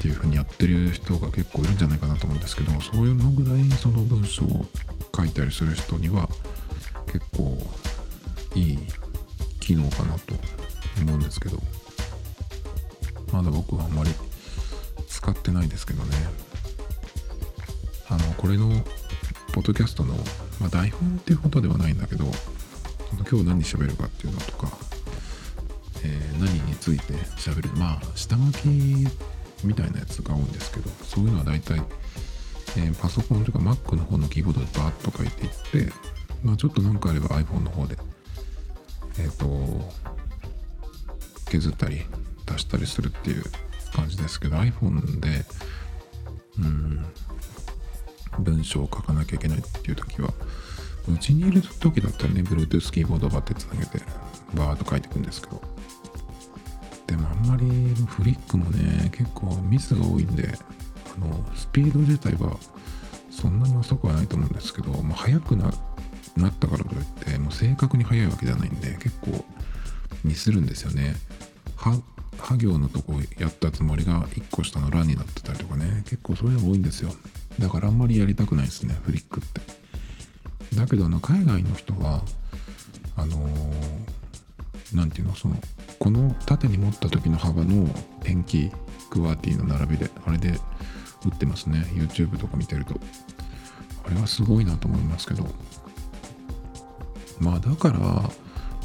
[0.01, 4.65] ていう風にやってる人が結構いるんじゃないかなと思うんですけどそういうのぐらいその文章を
[5.15, 6.29] 書いたりする人には
[7.11, 7.57] 結構
[8.55, 8.79] いい
[9.59, 10.33] 機能かなと
[11.01, 11.59] 思うんですけど。
[13.31, 14.09] まだ僕はあんまり
[15.29, 16.15] 使ってないですけどね。
[18.07, 18.69] あのこれの
[19.53, 20.15] ポッドキャストの、
[20.59, 22.25] まあ、台本っていうことではないんだけど
[23.29, 24.67] 今日何喋るかっていうのとか、
[26.03, 28.67] えー、何について喋るまあ下書き
[29.63, 31.79] みたいなやつが多いんですけどそういうのは大体、
[32.77, 35.93] えー、パソコンとか Mac の方のキーボードでバーッと書いていって
[36.43, 37.95] まあちょっと何かあれば iPhone の方で
[39.19, 39.93] えっ、ー、と
[41.51, 42.01] 削ったり
[42.51, 43.43] 足したりするっていう
[43.93, 45.45] 感じですけど iPhone で
[46.59, 47.05] うん
[48.39, 50.33] 文章を書かなきゃいけないっていう時は
[51.07, 53.99] うちにいる時だったらね Bluetooth キーボードバッてつなげて
[54.53, 55.61] バーッと書いていくんですけど
[57.07, 57.65] でもあんまり
[58.05, 60.53] フリックもね結構ミスが多いんで
[61.17, 62.55] あのスピード自体は
[63.31, 65.73] そんなに遅くはないと思うんですけどもう速くなっ
[66.59, 69.43] たからといってもう正確に速いわけじゃないんで結構
[70.23, 71.15] ミスるんですよね。
[71.75, 71.99] は
[72.57, 76.03] 行のとこやったつもりが1個下のランになってたりとかね。
[76.05, 77.11] 結構そういうの多いんですよ。
[77.59, 79.61] だからあんまりやりたくないですねフリックって。
[80.75, 82.21] だけどあの海外の人は
[83.15, 83.37] あの
[84.93, 85.55] 何、ー、て言うのその
[85.97, 87.87] この縦に持った時の幅の
[88.23, 88.71] ペンキ
[89.09, 90.59] クワーティーの並びであれで
[91.25, 91.79] 打ってますね。
[91.93, 92.99] YouTube とか見てると。
[94.05, 95.45] あれはすごいなと思いますけど。
[97.39, 97.99] まあだから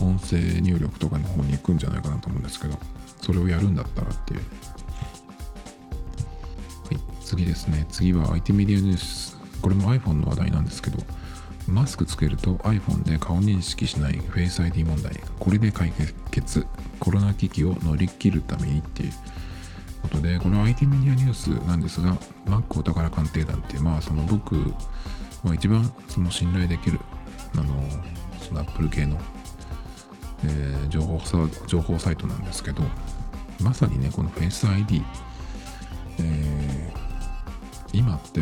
[0.01, 2.79] 音声入力とかの方に行くんじゃないかなと思うんですけど。
[3.25, 4.41] それをやるんだったらっていう。
[4.41, 4.45] は
[6.93, 7.87] い次ですね。
[7.91, 9.37] 次は IT メディアニュース。
[9.63, 10.99] これも iPhone の話題なんですけど
[11.67, 15.15] マスクつけると iPhone で顔認識しない Face ID 問題。
[15.39, 15.93] これで解
[16.31, 16.67] 決。
[17.01, 19.13] コロナ危機を乗り切るためにっていう。
[20.05, 24.57] ことでこれは IT メディアニュースなんですが Mac お宝鑑定団ってまあその僕
[25.43, 27.01] は一番その信頼できる
[27.55, 27.65] あの
[28.41, 29.19] その Apple 系の、
[30.45, 31.21] えー、情報
[31.67, 32.83] 情報サイトなんですけど
[33.61, 35.03] まさにねこの Face ID、
[36.21, 38.40] えー、今って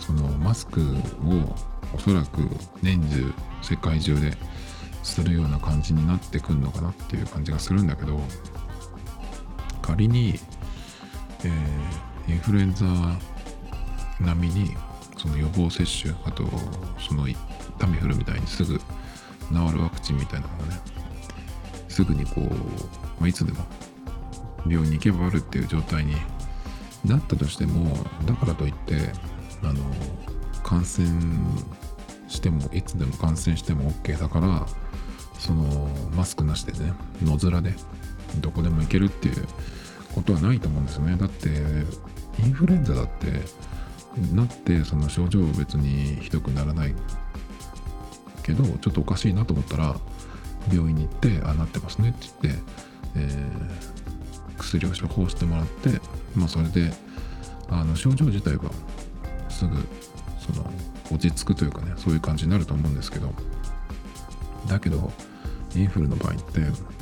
[0.00, 1.54] そのマスクを
[1.94, 2.48] おそらく
[2.82, 4.32] 年中世界中で
[5.02, 8.20] するような感じになってくんのかなっていう感じがするんだけど
[9.82, 10.34] 仮に、
[11.44, 12.84] えー、インフルエンザ
[14.20, 14.76] 並みに
[15.16, 16.44] その予防接種あと
[16.98, 17.26] その
[17.78, 18.82] タミフルみたいにすぐ治
[19.72, 20.80] るワクチンみたいなのがね
[21.88, 23.64] すぐにこう、ま、いつでも
[24.66, 26.16] 病院に行けばあるっていう状態に
[27.04, 29.12] なったとしてもだからといって
[29.62, 29.82] あの
[30.62, 31.08] 感染
[32.28, 34.66] してもいつでも感染しても OK だから
[35.38, 37.74] そのマスクなしでね野面で
[38.40, 39.46] どこでも行けるっていう
[40.14, 41.16] ことはないと思うんですよね。
[41.16, 41.48] だって
[42.42, 43.26] インフルエンザだって
[44.34, 46.94] なってその症状別にひどくならない
[48.42, 49.96] けどちょっとおかしいなと思ったら
[50.72, 52.62] 病院に行ってあなってますねって言って、
[53.16, 56.00] えー、薬を処方してもらって
[56.34, 56.92] まあそれで
[57.68, 58.70] あの症状自体は
[59.48, 59.76] すぐ
[60.38, 60.70] その
[61.10, 63.32] 落ち着くというかねそういう感じになると思うんですけど
[64.68, 65.10] だけど
[65.74, 66.60] インフルの場合って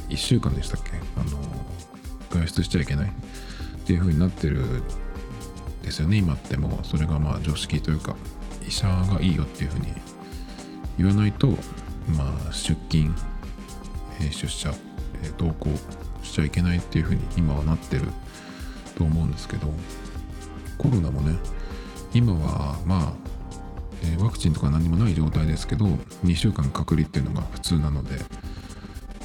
[0.09, 0.93] 1週間でしたっけ？
[1.21, 1.39] あの
[2.31, 3.09] 外出しちゃいけない。
[3.09, 4.83] っていう風になってる
[5.83, 6.87] ですよね今ってもう。
[6.87, 8.17] それがまあ常識というか
[8.67, 9.89] 医者がいいよっていう風に
[10.97, 11.49] 言わないと
[12.17, 13.15] まあ出勤
[14.31, 14.73] 出社
[15.37, 15.71] 同行
[16.25, 18.03] しちゃいけないっていう風に今はなってる
[18.97, 19.73] と思うんですけど
[20.79, 21.37] コロナもね
[22.13, 23.13] 今はまあ、
[24.03, 25.87] えワクチンとか何もない状態ですけど
[26.25, 28.19] 2週間隔離っていうのが普通なので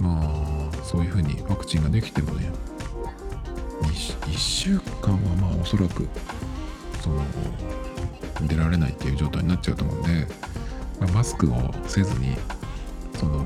[0.01, 2.51] まあそういうふうにワクチンができてもね
[3.83, 6.07] 1, 1週間はまあおそらく
[7.01, 7.23] その
[8.47, 10.27] 出られないっていう状態になっちゃうと思うんで、
[10.99, 12.35] まあ、マスクをせずに
[13.19, 13.45] その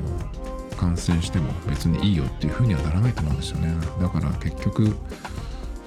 [0.73, 3.73] 感染しても別にいいよっていうふうにはならないと思うんですよね。
[4.01, 4.95] だから結局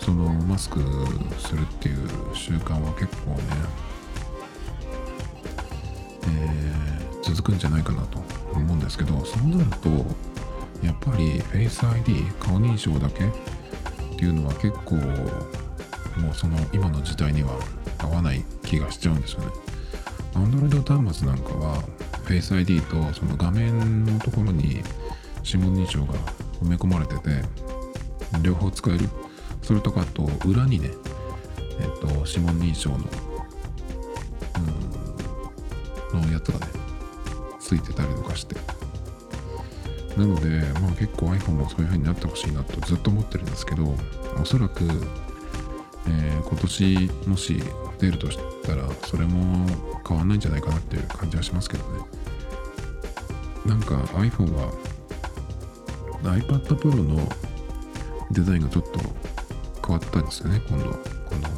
[0.00, 0.80] そのマスク
[1.38, 3.42] するっていう習慣は結構ね、
[6.28, 8.18] えー、続くんじゃないかなと
[8.52, 9.88] 思うんですけどそうなると
[10.86, 13.30] やっぱり Face ID 顔認証だけっ
[14.16, 17.50] ていうのは結構もうその今の時代には
[17.98, 19.46] 合わない気がしちゃうんですよね。
[20.34, 21.82] Android 端末なんかは
[22.26, 24.82] Face ID とその画面のところに
[25.44, 26.14] 指紋認証が
[26.62, 27.42] 埋め込まれてて
[28.42, 29.08] 両方使える。
[29.62, 30.90] それとかあと裏にね
[31.80, 32.98] えっと指紋認証の
[36.14, 36.72] うんのやつがね
[37.58, 38.56] ついてたりとかして。
[40.16, 40.48] なので、
[40.80, 43.94] まあ、結構 iPhone もそういう風になってほしいなとずっと思ってるんですけど
[44.40, 44.82] おそらく、
[46.08, 47.62] え、今年もし
[47.98, 49.66] 出るとしたらそれも
[50.06, 52.00] 変わんないんじゃないかなっていう感じはしますけどね。
[53.64, 54.72] なんか iPhone は
[56.22, 57.28] iPad Pro の
[58.30, 59.00] デザインがちょっと
[59.86, 60.60] 変わったんですよね。
[60.68, 61.48] 今度この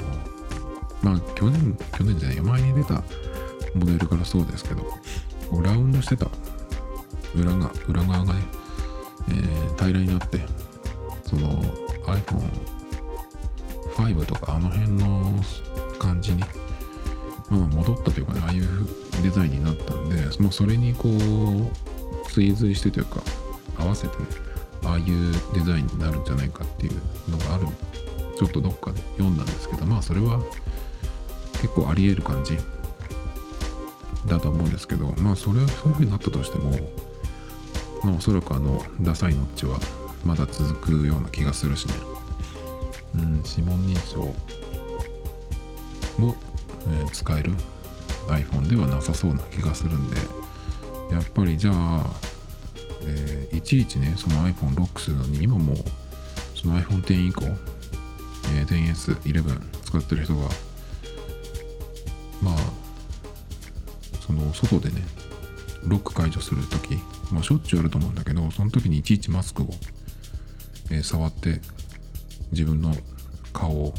[1.03, 3.03] まあ去年去年じゃない前に出た
[3.75, 4.83] モデルからそうですけど
[5.63, 6.29] ラウンドしてた
[7.35, 8.41] 裏が裏側がね、
[9.29, 10.41] えー、平らになって
[11.25, 11.63] その
[13.97, 15.33] iPhone5 とかあの辺の
[15.99, 16.43] 感じに、
[17.51, 18.67] まあ、戻ったというかねああいう
[19.23, 23.23] デザインになったんでもうそれにこう追随してというか
[23.79, 24.25] 合わせてね
[24.85, 25.05] ああいう
[25.55, 26.93] デザインになるんじゃないかっていう
[27.31, 27.67] のがある
[28.37, 30.41] ちょっとどっかで読んだんですけどまあそれは
[31.55, 32.57] 結構あり得る感じ
[34.27, 36.71] だと思うんですけどまあそれはそういう風になったとしても
[38.05, 39.79] まあおそらくあのダサいノッチは
[40.25, 41.95] まだ続くような気がするしね。
[43.15, 44.35] うん指紋認証
[46.19, 46.35] も、
[46.91, 47.53] え、使える
[48.29, 50.17] iPhone ではなさそうな気がするんで
[51.11, 52.05] やっぱりじゃあ、
[53.03, 55.75] えー、いちいちねその iPhone ロックするのに今も
[56.55, 57.45] その iPhone X 以降、
[58.57, 60.43] えー、10S、11使ってる人が
[62.43, 62.57] まあ
[64.21, 65.03] その外でね
[65.85, 66.95] ロック解除するとき、
[67.33, 69.69] まあ、しょっちゅうあると思うんだけどその時にいちいちマスクを、
[70.91, 71.61] えー、触って
[72.53, 72.95] 自分の
[73.53, 73.95] 顔を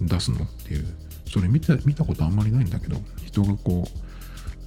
[0.00, 1.01] 出すのっていう
[1.32, 3.88] それ見た見たことあんまりないんだけど人がこ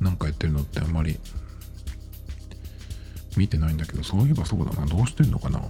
[0.02, 1.20] うなんかやってるのってあんまり
[3.38, 4.86] 見てないんだけどそういえばそうだな。
[4.88, 5.62] どうしてんのかな？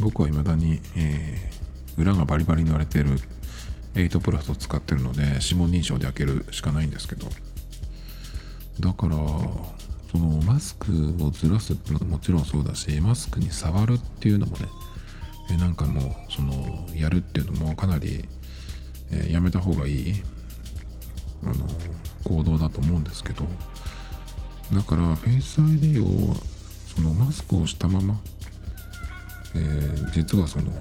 [0.00, 3.18] 僕は未だに、えー、裏がバリバリに割れてる
[3.94, 7.26] 8プラスを使ってるので指紋認証で開けるしかないんですけど。
[8.80, 9.16] だから
[10.10, 14.66] そのマスクをずらすっていうのももちろんそうだしマスクに触るっていうのもね
[15.50, 18.24] えなんかもうそのやるっていうのもかなり、
[19.10, 20.22] えー、やめた方がいい。
[21.44, 21.54] あの
[22.24, 23.44] 行動だと思うんですけど。
[24.72, 26.34] だから Face ID を
[26.94, 28.18] そのマスクをしたまま、
[29.54, 30.72] えー、実はその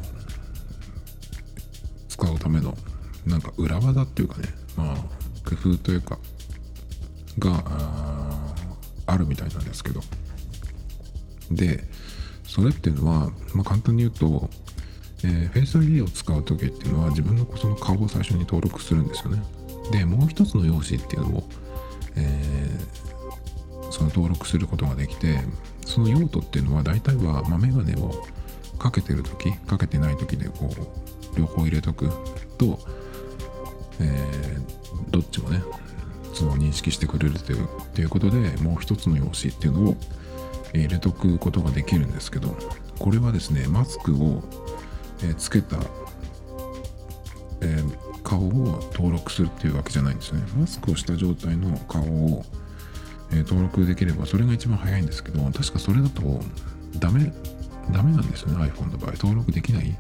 [2.08, 2.78] 使うための
[3.26, 4.48] なんか裏技っていうかね
[4.78, 4.96] まあ
[5.48, 6.18] 工夫というか
[7.40, 7.64] が
[9.06, 10.02] あるみたいなんですけど。
[11.52, 11.84] で
[12.48, 14.50] それっていうのは、まあ、簡単に言うと、
[15.26, 19.42] えー、Face ID を使う時っていうのは自分のその顔を最初に登録するんですよね。
[19.92, 21.44] でもう一つの用紙っていうのを、
[22.16, 25.40] えー、その登録することができて
[25.86, 28.26] その用途っていうのは大体は、まあ、メガネを
[28.80, 32.10] かけてる時かけてない時でこう両方入れとく
[32.58, 32.80] と、
[34.00, 35.62] えー、どっちもね
[36.34, 39.98] その認識してくれるというということでもう一つの用紙っていうのを
[40.74, 42.58] 入れとくことができるんですけど
[42.98, 44.42] これはですねマスクを
[45.24, 45.78] えーつけた、
[47.62, 47.84] え
[48.24, 50.42] 顔を登録するっていうわけじゃないんですね。
[50.58, 52.46] マスクをした状態の顔を、
[53.32, 56.42] え登録できればそれが一番早いんですけど確かそれだと
[57.00, 57.34] ダメ
[57.92, 59.12] ダメなんですよね iPhone の場合。
[59.14, 59.98] 登録できない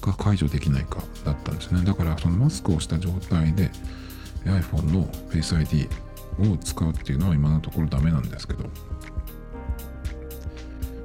[0.00, 1.82] か解除できないかだったんですね。
[1.84, 3.70] だからそのマスクをした状態で
[4.44, 5.88] iPhone の Face ID
[6.52, 8.64] を使うっていうのは今のところダメなんですけど、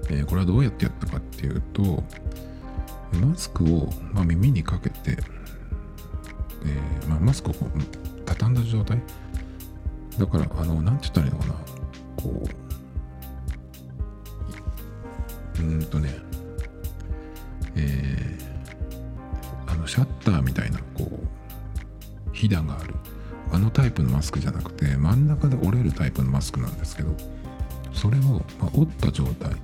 [0.10, 2.04] えーこれはどうやってやったかっていうと
[3.14, 5.18] マスクを、まあ、耳にかけて、
[6.66, 7.70] えーまあ、マスクをこう
[8.26, 9.02] 畳んだ状態？
[10.18, 11.54] だからあのなんて言ったらいいのかな？
[12.18, 12.44] こ
[15.58, 16.14] ううーんとね
[17.76, 22.96] えーあのシャッターみたいなこうひだがある。
[23.52, 27.16] あのタイプのマスクじゃなくて真ん中で折れるタイプのマスクなんですけど
[27.94, 29.56] それを、ま折った状態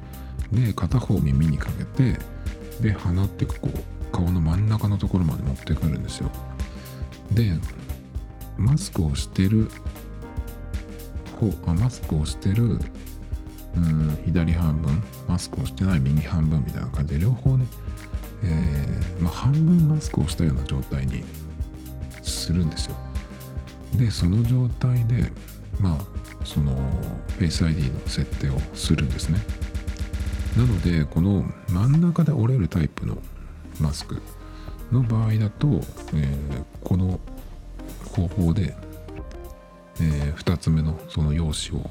[0.51, 2.17] で片方耳にかけて
[2.81, 6.29] で鼻ってこう顔の真ん中のところまで持ってくるんですよ。
[7.31, 7.53] で
[8.57, 9.69] マスクをしてる
[11.39, 12.79] 方あマスクをしてる
[13.75, 17.65] うん左半分マスクをしてない右半分みたいな感じで両方ね、
[18.43, 21.23] えーまあ、半分マスクをしたような状態に
[22.21, 22.95] するんですよ。
[23.97, 25.31] でその状態で
[25.79, 26.73] まあその
[27.39, 29.39] Face ID の設定をするんですね。
[30.55, 33.17] なのでこの真ん中で折れるタイプの
[33.79, 34.21] マスク
[34.91, 35.67] の場合だと、
[36.13, 37.19] えーこの
[38.11, 38.75] 方法で、
[39.99, 41.89] え2つ目のその用紙を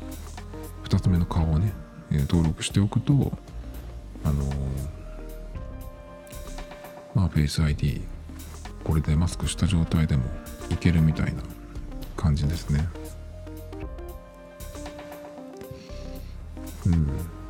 [0.84, 1.72] 2つ目の顔をね、
[2.12, 3.32] えー登録しておくと
[4.22, 4.54] あのー
[7.14, 8.02] まあ Face ID
[8.84, 10.24] これでマスクした状態でも
[10.70, 11.42] いけるみたいな
[12.16, 12.88] 感じですね。
[16.86, 17.43] うん。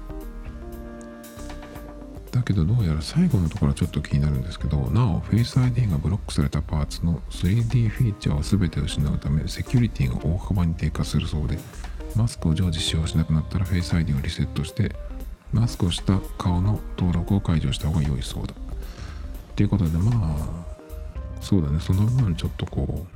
[2.35, 11.59] だけどどうやら最後のところはちょっと気になるんですけどなお Face ID がブロックされたパーツの 3D フィーチャーを全て失うためセキュリティが大幅に低下するそうで
[12.17, 14.97] マスクを常時使用しなくなったら Face ID をリセットして
[15.53, 18.53] マスクをした顔の登録を解除した方が良いそうだ。
[18.53, 18.57] っ
[19.55, 20.65] ていうことでまあ
[21.41, 21.79] そうだね。
[21.79, 23.07] その分ちょっとこ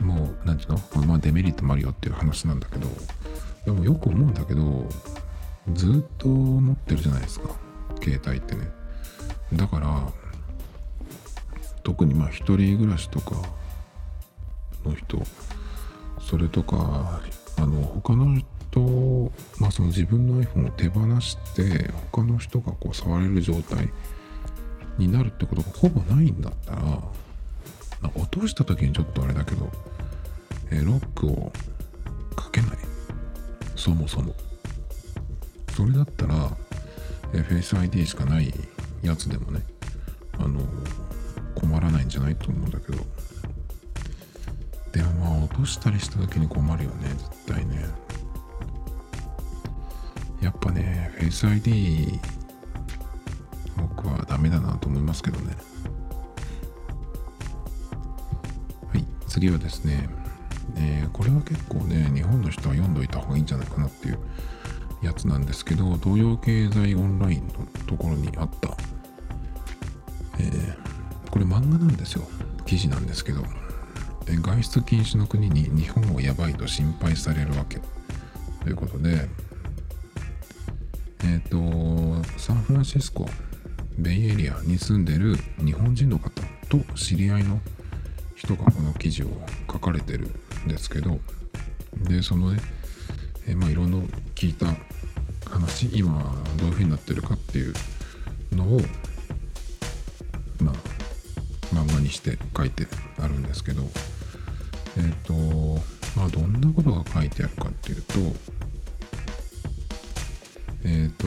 [0.00, 0.80] うもうなんていうの？
[1.06, 2.88] まあデメリットもあるよっていう話なんだけど
[3.66, 4.88] でもよく思うんだけど
[5.72, 7.48] ずっと持ってるじゃないですか。
[8.02, 8.70] 携帯ってね。
[9.54, 10.12] だから
[11.82, 13.36] 特にまあ一人暮らしとか
[14.84, 15.22] の人
[16.20, 17.20] それとか
[17.56, 23.90] あの他の人まあその自分の iPhone を手放して他の人がこう触れる状態
[24.98, 27.12] になるってことがほぼないんだったら、ま
[28.02, 29.70] あ落とした時にちょっとあれだけど、
[30.70, 31.52] えーロックを
[32.36, 32.70] かけない。
[33.76, 34.34] そもそも。
[35.76, 36.56] それだったら、
[37.32, 38.52] えー、Face ID しかない
[39.02, 39.60] やつでもね
[40.38, 40.60] あの
[41.54, 42.98] 困らないんじゃないと思うんだけど
[44.92, 47.84] でもまあ落としたりした時に困るよね絶対ね。
[50.40, 52.20] やっぱね Face ID
[53.76, 55.56] 僕はダメだなと思いますけどね。
[58.92, 60.08] はい次はですね、
[60.76, 64.18] えーこれは結構ね日本の人は読んどいた方がいいんじゃないかなっていう
[65.04, 68.76] やつなんですけど東洋経済オンラインのところにあった、
[70.38, 70.84] えー
[71.34, 72.22] これ漫画なんですよ。
[72.64, 73.42] 記事なんですけど、
[74.28, 77.80] え外出禁止の国に日本はやばいと心配されるわけ。
[78.62, 79.28] ということで
[81.24, 81.58] えっ、と
[82.38, 83.28] サンフランシスコ
[83.98, 86.30] ベイエリアに住んでる日本人の方
[86.68, 87.60] と知り合いの
[88.36, 89.26] 人がこの記事を
[89.66, 90.28] 書かれてる
[90.64, 91.18] んですけど。
[92.08, 92.60] でそのね、
[93.48, 93.98] えまあいろんな
[94.36, 94.66] 聞いた
[95.54, 96.12] 話今
[96.56, 97.74] どういう風になってるかっていう
[98.52, 98.80] のを
[100.60, 100.74] まあ
[101.74, 102.86] 漫画にして書いて
[103.20, 103.82] あるんですけど
[104.96, 105.32] えっ、と
[106.16, 108.14] まあどんなことが書いてあるかっていうと
[110.84, 111.26] えっ、と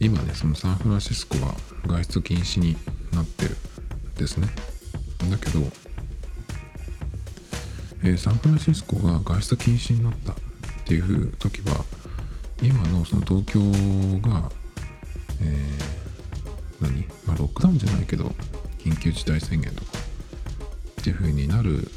[0.00, 1.54] 今ねそのサンフランシスコは
[1.86, 2.76] 外出禁止に
[3.12, 4.48] なってるんですね。
[5.30, 5.60] だけど、
[8.02, 10.34] えーサンフランシスコが外出禁止になったっ
[10.84, 11.84] ていう時は
[12.62, 13.60] 今のその東京
[14.28, 14.50] が、
[15.42, 15.96] えー
[16.80, 18.24] 何、まあ、ロックダウンじゃないけど
[18.78, 19.98] 緊急事態宣言とか
[21.00, 21.90] っていう風になる、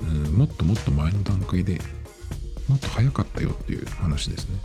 [0.00, 1.80] うん、もっともっと前の段階で
[2.68, 4.58] もっと早かったよっていう話ですね。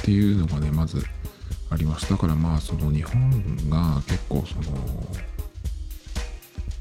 [0.00, 1.02] っていうのがねまず
[1.68, 3.30] ありますだからまあその日本
[3.68, 4.78] が結構その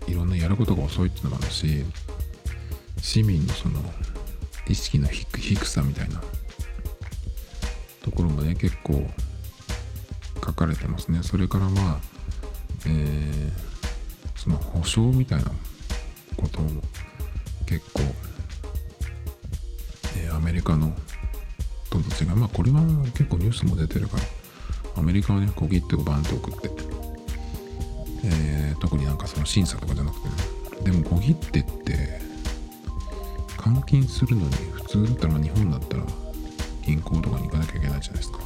[0.07, 1.83] いろんなやることが遅いっていうのもあるし
[3.05, 3.79] 市民のその
[4.67, 6.21] 意識の低さみたいな
[8.01, 9.07] ところもね結構
[10.43, 11.19] 書かれてますね。
[11.21, 11.99] それからまあ
[12.87, 13.51] えー、
[14.35, 15.51] その保証みたいな
[16.35, 16.81] ことも
[17.67, 18.01] 結構、
[20.17, 20.91] えー、アメリカの
[21.85, 22.81] 人たちがまあこれは
[23.13, 24.23] 結構ニュースも出てるから
[24.97, 26.71] アメリカはね小切手をバンと送って、
[28.25, 30.33] えー、特になんかその審査とかじゃなくてね。
[30.85, 32.24] でも小切手って
[33.65, 36.03] 換金するのに普通だったら日本だったら
[36.85, 38.37] 銀行とかに行かなきゃいけないじゃないですか。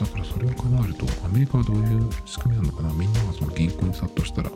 [0.00, 2.90] だからそれを考えるとアメリカはどういう仕組みなのかな。
[2.94, 4.50] みんながその銀行に殺到したら。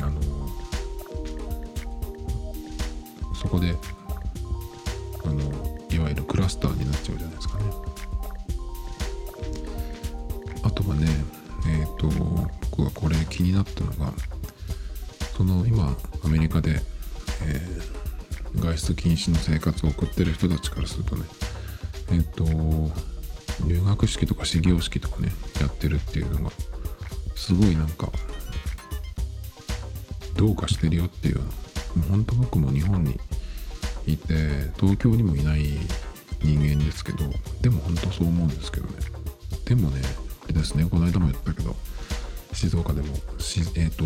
[0.00, 0.20] あの
[3.34, 3.74] そこで
[5.22, 5.34] あの
[5.90, 7.64] いわゆるクラスターになっちゃうじゃないですかね。
[10.62, 11.06] あとはね
[11.66, 12.08] えっ、ー、と
[12.70, 14.14] 僕はこれ気になったのが
[15.36, 16.80] その今アメリカで、
[17.42, 21.24] えー、外出禁止の生活を送ってる人たちからするとね
[22.12, 22.44] えっ、ー、と
[23.66, 26.50] 入学式とか始業式とかねやってるっていうのが
[27.36, 28.10] すごいなんか
[30.36, 31.44] どうかしてるよっていうも
[31.98, 33.18] う本当僕も日本に
[34.06, 34.34] いて
[34.76, 35.62] 東京にもいない
[36.42, 37.18] 人間ですけど
[37.62, 38.94] でも本当そう思うんですけどね。
[39.64, 40.02] でもね
[40.44, 41.74] あれですねこの間も言ったけど
[42.52, 44.04] 静岡でもしえっ、ー、と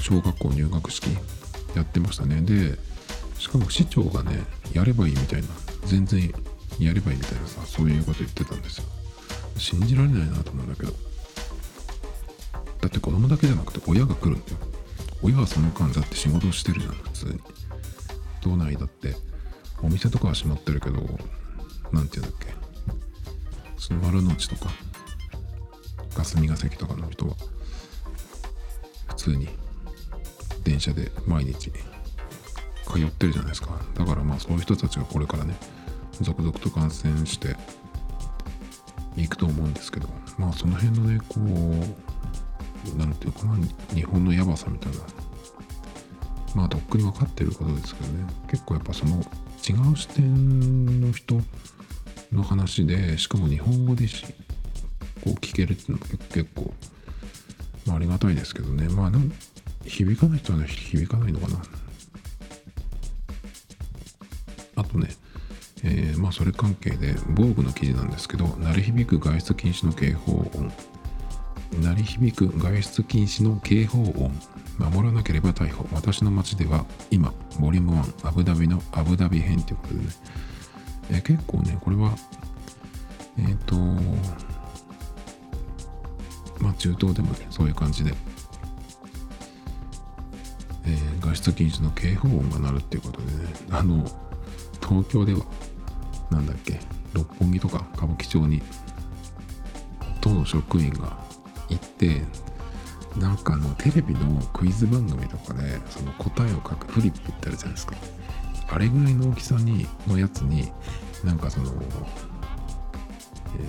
[0.00, 1.06] 小学校入学式
[1.74, 2.40] やってましたね。
[2.42, 2.78] で
[3.38, 5.48] しかも市長がねやればいいみたいな
[5.86, 6.32] 全然
[6.78, 8.84] やればいいみたいなさそういうこと言ってたんですよ。
[9.58, 10.92] 信じられないなと思うんだけど。
[12.80, 14.58] だって子供だけじゃなくて親が来るんだよ。
[15.22, 17.40] 親はその間だって仕事してるじゃん普通に。
[18.42, 19.14] 道内だって。
[19.84, 21.00] お店とかは閉まってるけど
[21.90, 22.54] 何て言うんだっけ。
[23.78, 24.70] その丸の内とか
[26.14, 27.34] 霞が関とかの人は
[29.08, 29.48] 普通に
[30.64, 31.70] 電車で毎日
[32.84, 33.80] 通ってるじゃないですか。
[33.94, 35.54] だからまあそういう人たちがこれからね
[36.20, 37.56] 続々と感染して
[39.16, 40.08] いくと思うんですけど
[40.38, 43.56] まあその辺のねこう何ていうかな
[43.94, 44.98] 日本のやばさみたいな。
[46.54, 48.26] まあとっくに分かってることですけどね。
[48.50, 51.40] 結構やっぱその違う視点の人
[52.30, 54.24] の話でしかも日本語でし
[55.24, 56.74] こう聞けるっていうのも結構、
[57.86, 58.88] まあ、ありがたいですけどね。
[58.88, 59.32] まあなん
[59.84, 61.62] 響かない人は響かないのかな。
[64.76, 65.08] あとね
[65.84, 70.72] えー、まあそれ関係で防具の記事なんですけど鳴り響く外出禁止の警報音。
[71.80, 74.32] 鳴り響く外出禁止の警報音。
[74.78, 75.86] 守らなければ逮捕。
[75.92, 80.06] 私の街では今ボリューム1アブダビのアブダビ編ということでね、
[81.10, 82.16] えー、結構ねこれは
[83.38, 83.76] えっ、ー、と
[86.60, 88.14] まあ中東でもねそういう感じで、
[91.32, 93.32] 外出禁止の警報音が鳴るっていうことでね
[93.70, 94.04] あの
[94.86, 95.40] 東京では
[96.30, 96.80] なんだっけ
[97.14, 98.62] 六本木とか歌舞伎町に
[100.20, 101.16] 党の職員が
[101.68, 102.22] 行って
[103.18, 107.94] なんかあのテレビのクイズ番組とかでその答えを書くフリップってあるじゃないですか。
[108.70, 110.72] あれぐらいの大きさにのやつに
[111.22, 113.62] なんかその、え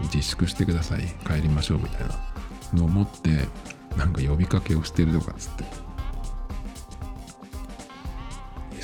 [0.00, 2.14] ー、自粛してください帰りましょうみたいな
[2.72, 3.46] のを持って
[3.98, 5.89] なんか呼びかけをしてるとかっつって。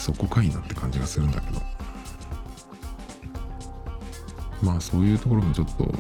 [0.07, 1.61] そこかいなって感じがするんだけど。
[4.63, 5.93] まあそういうところもちょっと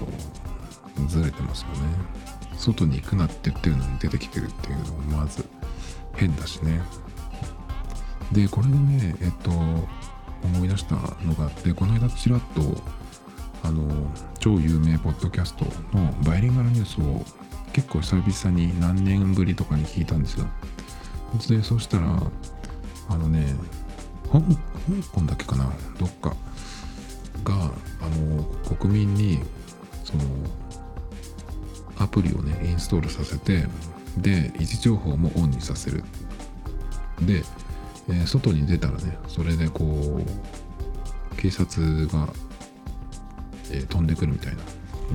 [1.08, 1.76] ずれてますよね。
[2.56, 5.44] 外に行くなって言ってるのに出てきてるっていうのもまず
[6.14, 6.80] 変だしね。
[8.30, 12.80] でこれでねえっと思い出したのがあってこの間ちらっと
[13.64, 13.88] あの
[14.38, 17.24] 超有名ポッドキャストのバイリンガルニュースを
[17.72, 20.46] 結構久々に何年ぶりとかに聞いたんですよ。
[21.48, 22.22] でそしたら
[23.08, 23.54] あのね
[24.32, 24.40] 香
[25.12, 25.72] 港だけかな。
[25.98, 26.34] どっか。
[27.44, 28.42] があの
[28.76, 29.40] 国民に
[30.04, 30.24] その
[31.98, 33.66] アプリをねインストールさせて
[34.16, 36.02] で位置情報もオンにさせる。
[37.22, 37.42] で、
[38.08, 42.28] えー、外に出たらねそれでこう警察が、
[43.70, 44.62] えー、飛んでくるみたいな。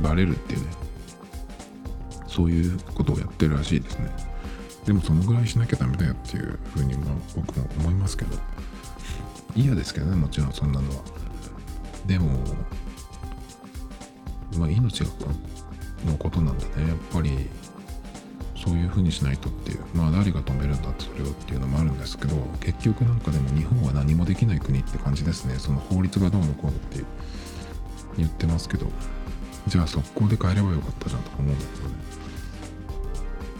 [0.01, 0.67] バレるっていうね。
[2.27, 4.09] そういうことをやってるらしいですね。
[4.85, 8.37] でもそのぐらいしなきゃダメだよっていうふうにま僕も思いますけど。
[9.55, 11.03] 嫌ですけどねもちろんそんなのは。
[12.05, 12.29] でも
[14.57, 15.09] まあ命が
[16.05, 17.49] のことなんだねやっぱり
[18.55, 19.79] そういうふうにしないとっていう。
[19.93, 25.55] まあ誰が止めるんだってそれをっていうのもあるんですけど結局なんかでも日本は何もできない国って感じですね。
[25.57, 27.03] その法律がどうのこうのって
[28.17, 28.87] 言ってますけど。
[29.67, 31.65] じゃあ速攻で帰ればよかったじゃんとか思うんだ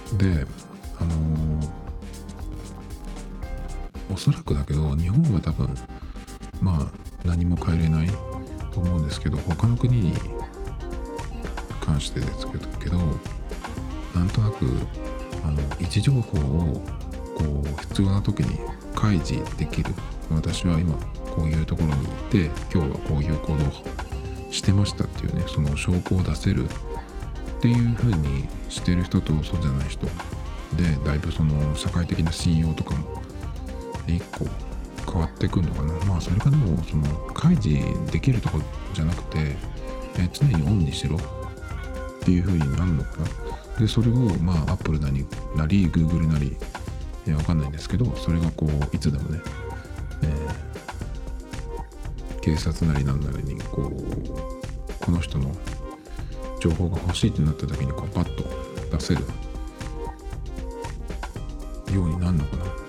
[0.10, 0.46] けどね。
[0.46, 0.48] で
[4.14, 5.70] おそらくだけど日本は多分
[6.62, 8.08] まあ何も変えれない
[8.74, 10.14] と思うんですけど他の国に
[11.80, 12.48] 関してです
[12.80, 12.98] けど
[14.14, 14.66] なんとなく
[15.44, 16.84] あの位置情報を
[17.36, 18.60] こう必要な時に
[18.96, 19.94] 開示できる。
[20.30, 20.96] 私は今
[21.36, 23.72] こういうところに行って今日はこういう行動を
[24.52, 26.66] してましたっていうねその証拠を出せる。
[26.66, 30.08] っていう風にしてる人とそうじゃない人。
[30.76, 33.21] でだいぶその社会的な信用とかも
[34.16, 34.46] 一個
[35.12, 35.94] 変わってくるのかな？
[36.06, 37.04] まあそれかでもその
[37.34, 37.80] 開示
[38.12, 38.60] できるとこ
[38.94, 39.56] じゃなくて、
[40.18, 41.20] え常にオンにしろっ
[42.24, 43.26] ていう風になるのかな？
[43.80, 46.56] でそれをまあアップルなりなり Google なり
[47.28, 49.40] えわかんないんですけどそれがこういつでもね、
[50.24, 53.92] えー、警察なりなんなりにこう
[55.00, 55.56] この人の
[56.60, 58.44] 情報が欲しいってなった時にこうパッと
[58.92, 59.22] 出せる
[61.94, 62.81] ようになるのかな？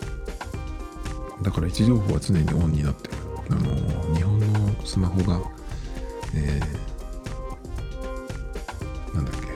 [1.43, 3.15] だから位置情報は常にオンになってる。
[3.51, 4.47] あの日本の
[4.85, 5.41] スマホが、
[6.35, 9.49] えー、なんだっけ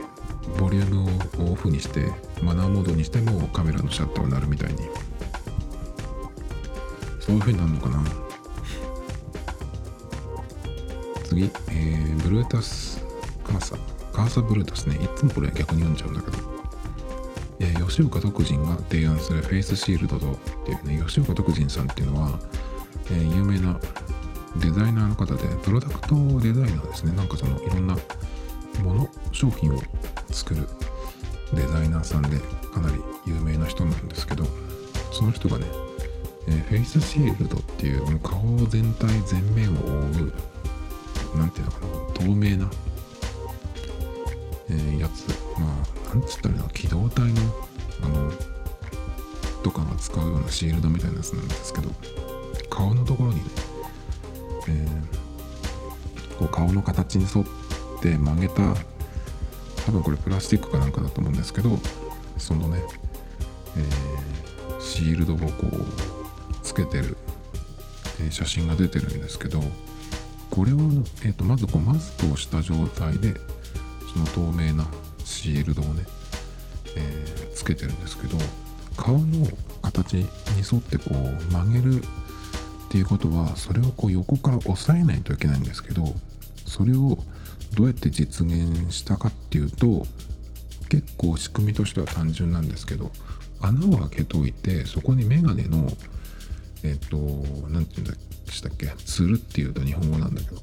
[0.59, 2.11] ボリュームをオフにして
[2.41, 4.79] マナーモードにしてもカメラのシャッターが鳴るみたいに。
[7.19, 8.03] そういう風になるのかな。
[11.25, 13.03] 次、えー、ブルータス
[13.43, 13.75] カーサ
[14.13, 14.95] カーサブルータスね。
[14.95, 16.37] いつもこれ逆に読んじゃうんだけど、
[17.59, 22.39] え、吉岡徳人が提案するフェイスシールドとっていうね吉岡徳人さんっていうのは、
[23.11, 23.79] えー、有名な
[24.57, 27.13] デザイナーの方でプロダクトデザイナーですね。
[27.13, 27.97] なんかそのいろんな
[28.83, 29.79] もの商品を
[30.31, 30.67] 作る
[31.53, 32.37] デザイナーさんで
[32.73, 34.45] かなり有名な人なんですけど
[35.11, 35.65] その人がね、
[36.47, 40.33] えー、フェイスシールドっていうもう顔全体全面を覆う
[41.35, 42.69] 何ていうのかな透明な、
[44.69, 45.46] えー、やつ
[46.17, 46.69] なんつったらいいの？
[46.69, 47.41] 機動隊の
[48.03, 48.31] あの
[49.63, 51.89] とかが使うようなシールドみたいなやつなんですけど
[52.69, 53.43] 顔のところにね、
[54.69, 57.45] えー、こう顔の形に沿っ
[58.01, 58.75] て曲げた
[59.85, 61.77] 多分これプラスチックかなんかだと思うんですけど
[62.37, 62.81] そのね、
[63.75, 65.85] えー、シールドをこう
[66.63, 67.17] つけてる、
[68.21, 69.61] えー、写真が出てるんですけど
[70.49, 70.77] これを、
[71.25, 73.33] えーと、まずこうマスクをした状態で
[74.13, 74.87] その透明な
[75.37, 76.03] シールドをね、
[76.95, 78.37] えー、つけてるんですけど
[78.95, 79.47] 顔の
[79.83, 80.25] 形に
[80.59, 86.15] 沿ってこう曲げるっていうことはそれをこう横から押さえないといけないんですけど
[86.65, 87.19] それを
[87.75, 90.05] どうやって実現したかっていうと
[90.89, 93.11] 結構仕組みとしては単純なんですけど
[93.61, 95.87] 穴を開けといてそこにメガネの
[96.83, 97.17] えっ、と
[97.69, 98.11] 何て言うん
[98.45, 100.61] でしたっけつるっていうと日本語なんだけど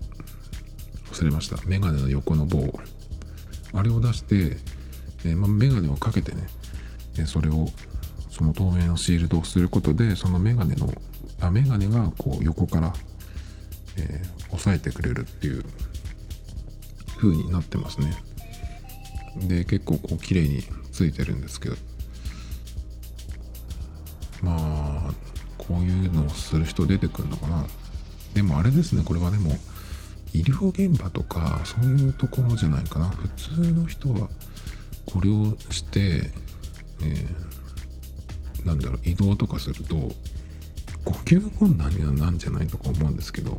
[1.13, 1.59] 忘れました。
[1.67, 2.73] メガネの横の棒
[3.75, 4.57] あれを出して、
[5.25, 6.47] えー、まあ、メガネをかけてね、
[7.19, 7.69] えそれを
[8.31, 10.93] その透明のシールドをすることでそのメガネの
[11.41, 12.93] あメガネがこう横から、
[13.97, 15.65] えー、押さえてくれるっていう
[17.17, 18.13] 風になってますね。
[19.49, 20.63] で結構こう綺麗に
[20.93, 21.77] ついてるんですけど。
[24.43, 25.15] まあ
[25.57, 27.67] こういうのをする人出てくるのかな。
[28.35, 29.57] でもあれですねこれはでも
[30.35, 33.09] 医療現場とかそういうところじゃないかな。
[33.09, 34.29] 普通の人は
[35.07, 36.31] これをして、
[37.03, 39.95] えー、なんだろう移動とかすると
[41.05, 43.59] 呼吸困難にはなんじゃないとか思うんですけど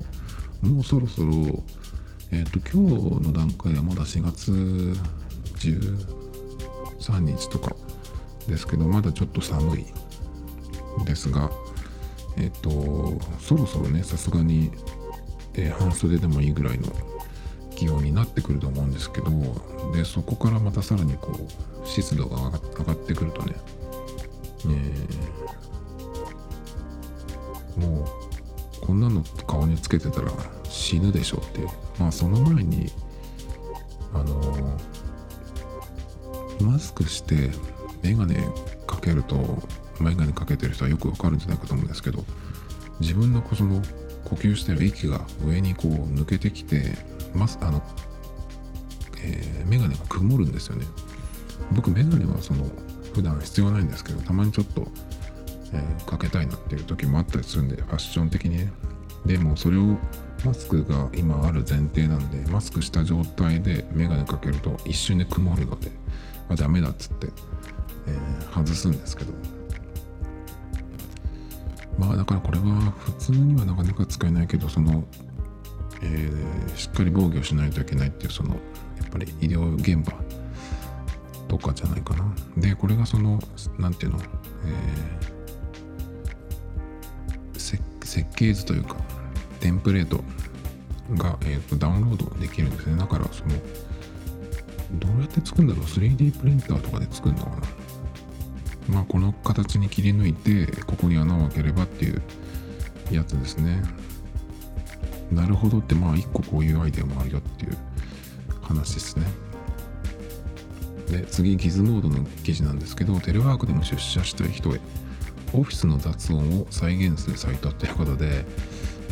[0.62, 1.64] もうそろそろ
[2.32, 4.52] えっ、ー、と、今日の段階はまだ4月
[6.92, 7.76] 13日とか
[8.48, 9.86] ですけど、まだちょっと寒い
[11.06, 11.52] ですが、
[12.38, 14.72] えっ、ー、と、そろそろね、さすがに、
[15.58, 16.88] えー、半袖でもいいぐらいの
[17.76, 19.30] 気温になってくると思うんですけど、
[19.94, 21.32] で、そこからまたさらにこ
[21.84, 23.56] う、湿度が上がってくるとね、
[24.66, 28.06] えー、もう、
[28.86, 30.32] こんなの顔につけてたら
[30.70, 31.68] 死ぬでしょってう。
[32.00, 32.92] まあその前に
[34.14, 34.78] あの
[36.62, 37.50] マスクして
[38.04, 38.48] メガネ
[38.86, 39.36] かけると
[40.00, 42.24] メガネかけてる人はよくわかるんじゃないかと思うんですけど
[43.00, 43.82] 自分のその
[44.26, 46.98] 呼吸してる息が上にこう抜けてきて
[47.34, 47.82] ますあの、
[49.24, 50.86] えー、メガネが曇るんですよね。
[51.72, 52.70] 僕メガネはその
[53.14, 54.88] 普段必要ないんですけどたまにちょっと、
[55.74, 58.72] えー、かけたいなっていう時もあったりするんでファッション的にね。
[59.26, 59.98] でもそれを
[60.46, 65.92] マスクが今ある前提なんでマスクした状態でメガネかけると一瞬で曇るので、
[66.50, 67.28] あ、ダメだっつって、
[68.08, 69.55] えー、外すんですけど。
[71.98, 75.04] まあだからこれは普通にはなかなか使えないけどその、
[76.02, 78.60] えー、しっかり防御しないといけないっていうそのや
[79.06, 80.14] っぱり医療現場
[81.48, 82.36] とかじゃないかな。
[82.58, 83.40] でこれがその
[83.78, 88.98] 何ていうの、えー、設計図というか
[89.60, 90.24] テンプレート
[91.14, 92.98] が、えーと、ダウンロードできるんですね。
[92.98, 93.52] だからその
[95.00, 97.75] どうやって作るんだろう？3D プリンターとかで作るのかな？
[98.90, 102.22] まあこの形に切り抜いてここに穴を開ければっていう
[103.12, 103.84] やつですね。
[105.32, 107.78] なるほどってまあ一個こういうアイデアもあるよっていう
[108.62, 109.26] 話ですね。
[111.10, 114.80] で次ギズモードの記事なんですけどテレワークでも出社したい人へ
[115.54, 118.46] オフィスの雑音を再現するサイトっていうことで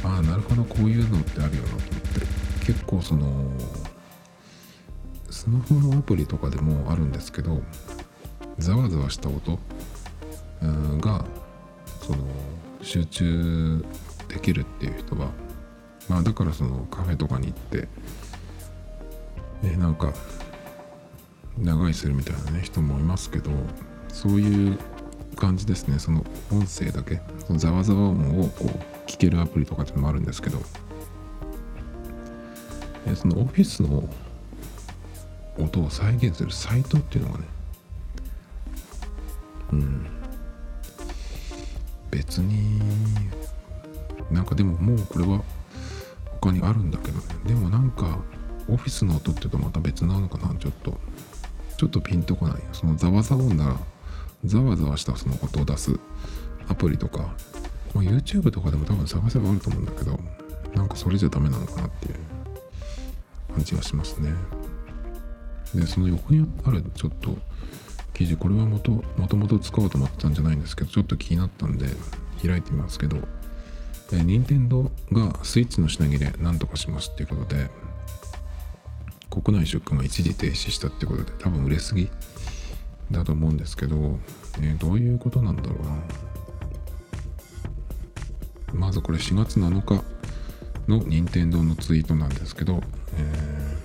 [0.03, 2.43] ああなるほどこういうのってあるよなと思って。
[2.65, 3.51] 結構その
[5.30, 7.61] スマホのアプリとかでもあるんですけど
[8.58, 9.60] ざわざわした音
[10.99, 11.26] が
[12.01, 12.26] その
[12.82, 13.86] 集中
[14.28, 15.30] できるっていう人は
[16.10, 17.88] まあだからそのカフェとかに行って
[19.64, 20.14] えなんか
[21.58, 23.51] 長居するみたいなね人もいますけど
[24.10, 24.78] そういう
[25.36, 25.99] 感じですね。
[25.99, 27.20] その音声だけ。
[27.45, 30.60] そのざわざわ音をこう聞けるアプリとかっていうのもあるんですけど。
[33.06, 34.08] えそのオフィスの
[35.60, 37.45] 音を再現するサイトっていうのがね
[39.74, 40.05] うん。
[42.11, 42.80] 別に
[44.32, 45.41] なんかでももうこれは
[46.41, 47.24] 他にあるんだけどね。
[47.45, 48.19] でもなんか
[48.69, 50.53] オフィスの音って言うとまた別なのかな。
[50.55, 50.97] ちょっと
[51.78, 52.61] ちょっとピンとこない。
[52.71, 53.80] そのざわざわ音なら
[54.45, 55.99] ざわざわしたその音を出す
[56.67, 57.34] アプリとか、
[57.93, 60.19] まあ、YouTube とかでも多分探せばあると思うんだけど
[60.76, 62.15] なんかそれじゃダメなのかなっていう。
[63.53, 64.34] 感じがしますね。
[65.74, 67.36] でその横にあるちょっと
[68.14, 71.88] 記事これはもともともと使おうと思ったんじゃないんですけどちょっと気になったんで
[72.45, 73.18] 開いてみますけど
[74.11, 77.70] え任天堂がスイッチの品切れなんとかしますっていうことで
[79.30, 82.09] 国内出荷が一時停止したってことで多分売れすぎ
[83.11, 84.20] だと思うんですけど、
[84.59, 85.97] えー、どういうことなんだろうな。
[88.74, 90.03] まずこれ4月7日
[90.88, 92.82] の任天堂のツイートなんですけど、
[93.16, 93.78] え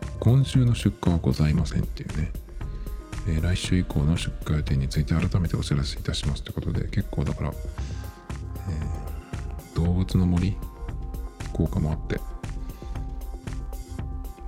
[0.00, 2.30] ー、今週の出荷はございませんっていうね、
[3.28, 10.56] えー、来週以降の出荷予定について改めてお知らせいたしますってことで結構だから、えー、動物の森
[11.52, 12.18] 効果もあって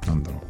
[0.07, 0.41] なんだろ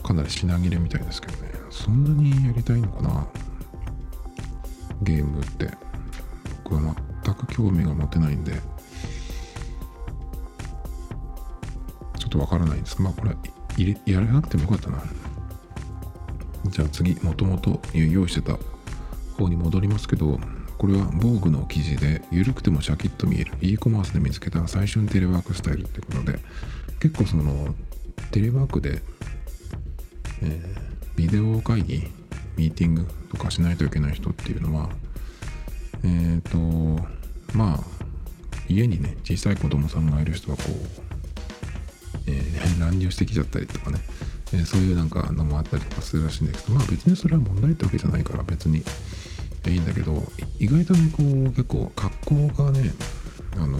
[0.00, 0.02] う。
[0.02, 1.52] かなり品切れみたいですけどね。
[1.70, 3.26] そんなにやりたいのかな。
[5.02, 5.70] ゲームって。
[6.64, 8.54] 僕は全く興味が持てないんで。
[12.18, 13.00] ちょっとわからないんです。
[13.00, 13.36] まあこれ
[13.76, 15.02] 入れやらなくてもよかったな。
[16.66, 18.58] じゃあ次もともと用意してた
[19.36, 20.38] 方に戻りますけど
[20.78, 26.38] これは防具の記事で緩くてもシャキッと見える e コマースで見つけた最初のテレワークスタイルってことで
[27.00, 27.74] 結構その
[28.30, 29.02] テレワークで、
[30.42, 32.04] えー、ビデオ会議
[32.56, 34.90] ミーティングとかしないといけない人っていうのは
[36.04, 37.06] えっ、ー、と
[37.54, 37.80] まあ
[38.68, 40.70] 家にね小さい子供さんがいる人はこう、
[42.26, 43.98] えー、乱入してきちゃったりとかね、
[44.54, 48.82] え、そういうなんかのもあったりとかするらしいんですけどまあ別にそれは問題ってわけじゃないから別に。
[49.70, 50.22] いいんだけど
[50.58, 52.92] 意外とねこう結構格好がね
[53.56, 53.78] あの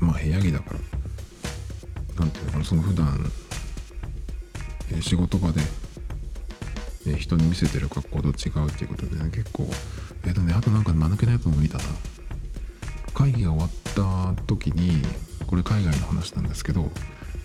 [0.00, 3.30] まあ部屋着だからなんていうのかなその普段、
[4.94, 5.62] え、仕事場で、
[7.06, 9.66] え、人に見せてる格好と違うっていうことでね結構
[10.26, 11.84] えっ、とねあとなんか間抜けなやつも見たな。
[13.14, 15.02] 会議が終わった時に
[15.46, 16.90] これ海外の話なんですけど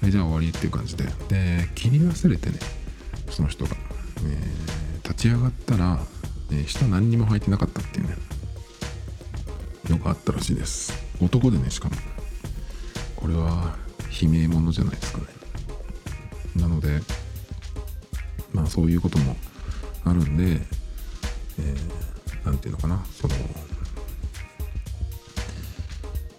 [0.04, 1.06] えじゃあ終わりっていう感じで。
[1.30, 2.60] で切り忘れてね
[3.30, 3.76] その人が、
[4.20, 6.00] えー、立ち上がったら、
[6.52, 8.16] えー、下何にも履いてなかったっていうね。
[9.90, 10.94] のがあったらしいです。
[11.22, 11.96] 男でねしかも。
[13.16, 13.76] これは
[14.22, 15.26] 悲鳴ものじゃないですかね。
[16.56, 17.02] なので
[18.54, 19.36] まあそういうことも
[20.04, 20.56] あるんで何、
[21.60, 23.36] えー、て言うのかなその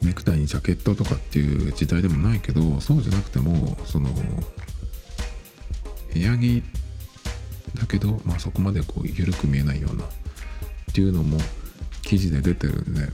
[0.02, 4.08] ネクタイにジャケットとかっていう時代でもないけどそうじゃなくてもその
[6.12, 6.62] 部屋着
[7.74, 10.06] だけど、まあ、そこまでこう緩く見えないようなっ
[10.94, 11.38] ていうのも
[12.02, 13.08] 記事で出てるんで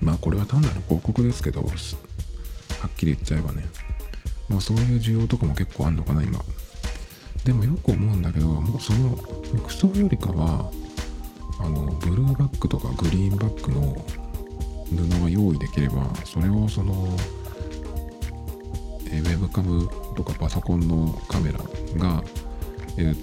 [0.00, 3.64] まあこれは単なる広告ですけどはっきり言っちゃえばね。
[4.48, 6.40] まあそういう需要とかも結構あんのかな、今。
[7.44, 10.70] でもよく思うんだけど、もうその服装よりかは、
[11.60, 14.04] あの、ブルーバックとかグリーンバックの
[14.92, 16.94] 布が用意できれば、それをその、
[19.04, 21.58] ウェブカムとかパソコンのカメラ
[21.96, 22.22] が
[22.96, 23.14] 映る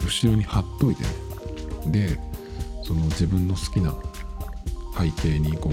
[0.00, 1.08] 後ろに貼っといてね。
[1.86, 2.18] で、
[2.82, 3.94] その自分の好きな
[4.96, 5.70] 背景にこ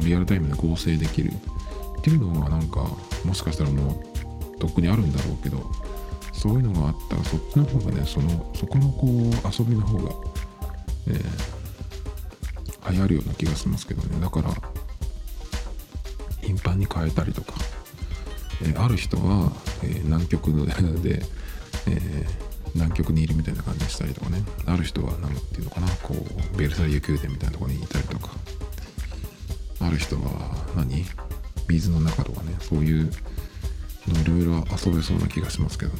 [0.00, 1.30] うリアルタイムで合成できる
[1.98, 2.86] っていうのはなんか
[3.24, 4.02] もしかしたらも
[4.54, 5.58] うとっくにあるんだろうけど
[6.32, 10.10] そういうのがあったらそっちの方がねそのそこのこう遊びの方が、
[11.08, 11.55] えー、
[12.90, 14.20] 流行るような気がしますけどね。
[14.20, 14.50] だから
[16.42, 17.54] 頻繁に変えたりとか、
[18.62, 20.52] えー、ある人は、えー、南極
[21.02, 21.22] で、
[21.88, 22.26] え
[22.74, 24.42] 南極にいるみたいな感じにしたりとかね。
[24.66, 25.88] ある人は何ていうのかな。
[26.02, 28.30] こうベルサイユ宮殿みたいなところにいたりとか。
[29.80, 31.04] ある人は何？
[31.68, 32.54] 水の中とかね。
[32.60, 33.10] そういう
[34.12, 35.98] のいろいろ遊べそうな気がしますけどね、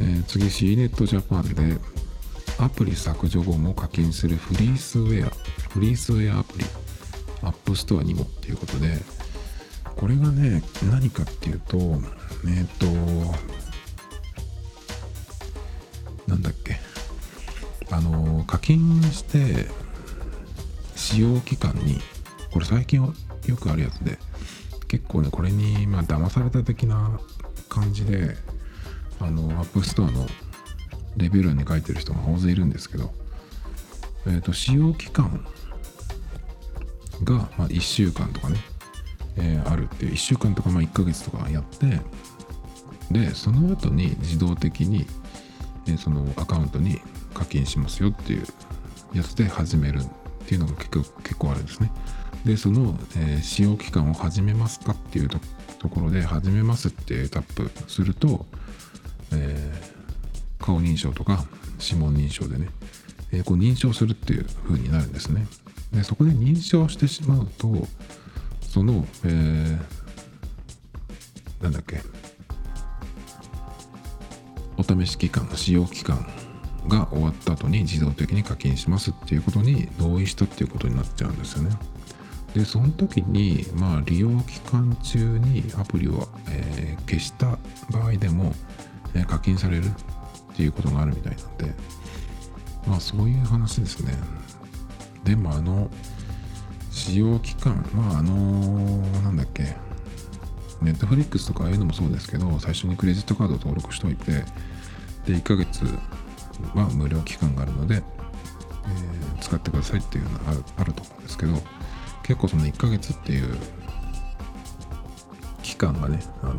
[0.00, 1.78] えー、次 C ネットジャパンで
[2.58, 5.30] アプリ削除後も課金するフリースウェア
[5.70, 6.64] フリースウェアアプリ
[7.42, 8.98] App Store にもっていうことで
[9.96, 12.86] これがね何かっていうとえっ、と
[16.26, 16.78] なんだっけ
[17.90, 19.66] あの課金して
[20.96, 22.00] 使用期間に
[22.52, 24.18] これ最近よくあるやつで
[24.88, 27.20] 結構ねこれにまあ騙された的な
[27.68, 28.36] 感じで
[29.20, 30.26] あの App Store の
[31.18, 33.12] レビュー欄に書いてる人が大勢いるんですけど
[34.26, 35.44] えっ、ー、と使用期間
[37.24, 38.58] が、まあ、1週間とかね、
[39.36, 42.00] えー、あるっていう1週間とかまあ1ヶ月とかやって
[43.10, 45.06] でその後に自動的に、
[45.86, 47.00] えー、そのアカウントに
[47.34, 48.44] 課金しますよっていう
[49.14, 51.90] やつで始めるっていうのが結構結構あるんですね。
[52.44, 58.46] でその、えー、使用期間を始めますかっていうところで始めますってタップすると、
[59.32, 59.97] えー、
[60.58, 61.44] 顔認証とか
[61.80, 62.68] 指紋認証でね、
[63.32, 65.46] えー、こう認証するっていう風になるんですね。
[65.92, 67.86] でそこで認証してしまうと
[68.60, 69.78] その、えー、
[71.62, 72.02] なんだっけ
[74.76, 76.26] お試し期間使用期間
[76.86, 81.76] が終わった後に自動的に課金しますっていうことに同意したっていうことになっちゃうんですよね。
[82.54, 87.58] でその時に、まあ、利用期間中にアプリを、えー、消した
[87.90, 88.54] 場合でも、
[89.14, 89.84] えー、課金される
[90.58, 91.72] っていうことがあるみたいなんで
[92.84, 94.12] まあそういう話ですね。
[95.22, 95.88] でもあの
[96.90, 99.76] 使用期間まああのなんだっけ
[100.82, 104.32] ネットフリックスとかああいうのもそうですけど最初にクレジットカード登録しといて
[105.26, 105.84] で1ヶ月
[106.74, 111.52] は無料期間があるので、えー、使ってくださいっていうのがあるあると思うんですけど
[112.24, 113.56] 結構その1ヶ月っていう
[115.62, 116.56] 期間がねあの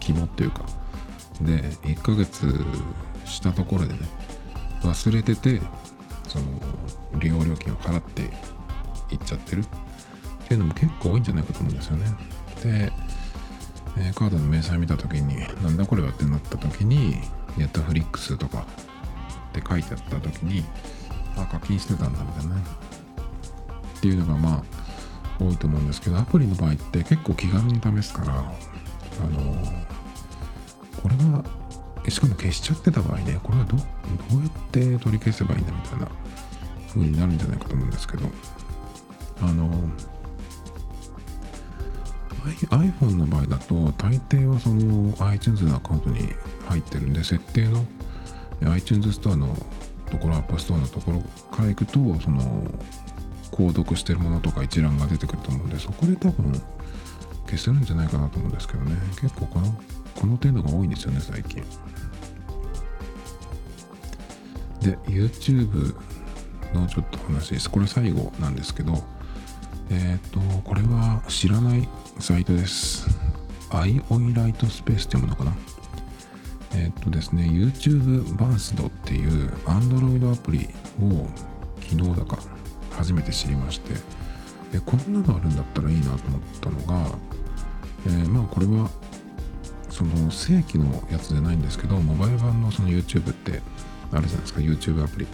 [0.00, 0.64] 肝っていうか
[1.40, 2.52] で1ヶ月
[3.24, 4.00] したところでね
[4.82, 5.60] 忘れてて
[6.26, 6.44] その
[7.18, 8.22] 利用料金を払って
[9.10, 9.66] いっちゃってるっ
[10.46, 12.06] ていうのも結構多いんじゃないかと思うんですよね。
[12.62, 12.92] で、
[13.98, 17.16] え、カードの明細見た時になんだこれはってなった時に
[17.56, 18.66] ネットフリックスとか
[19.50, 20.64] って書いてあった時に
[21.36, 22.62] あ課金してたんだみたいなね
[23.98, 29.56] っていうのがまあ多いと思うんですけどアプリの場合って結構気軽に試すからあの
[31.02, 31.44] これは
[32.08, 33.82] しかも消しちゃってた場合ねこれはどど
[34.38, 36.08] うやって取り消せばいいんだみたいな
[36.88, 38.26] 風になるんじゃないかと思うんですけど
[39.42, 39.70] あの
[42.70, 46.30] iPhone の場合だと大抵はその iTunes のアカウントに
[46.68, 47.84] 入ってるんで設定の
[48.72, 49.54] iTunes ストアの
[50.10, 51.20] ところ App Store のところ
[51.54, 52.66] から行くとその
[53.50, 56.52] 購読してるものとか一覧が出てくると思うんでそこで多分
[57.46, 58.94] 消せるんじゃないかなと思うんですけどね。
[59.20, 59.74] 結構この
[60.18, 61.62] この程度が多いんですよね最近。
[64.80, 65.94] で YouTube
[66.74, 67.70] のちょっと話です。
[67.70, 69.04] これ最後なんですけど
[69.90, 71.88] えっ、ー、とこれは知らない
[72.18, 73.06] サイトです。
[73.70, 75.56] アイオイライトスペースって読むのかな？
[76.74, 80.68] えっ、ー、とですね YouTube バースドっていう Android アプリ
[81.00, 81.28] を
[81.80, 82.38] 昨日だか
[82.90, 83.94] 初めて知りまして
[84.74, 87.18] えこんなのあるんだったらいいなと思ったのが、
[88.06, 88.90] えー、まあこれは
[89.98, 93.60] その正規のやつじゃないんですけどモバイル版のその YouTube って
[94.12, 95.26] あるじゃないですか YouTube アプリ。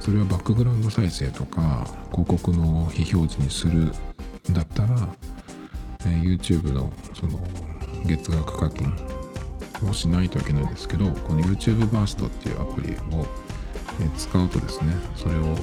[0.00, 3.92] それをバックグラウンド再生とか広告の非表示にする
[4.50, 5.08] んだったら、
[6.06, 7.38] えー、YouTube のその
[8.06, 8.92] 月額課金
[9.88, 13.26] をしないといけないんですけどこの YouTube バーストっていうアプリを、
[14.00, 15.56] えー、使うとですねそれを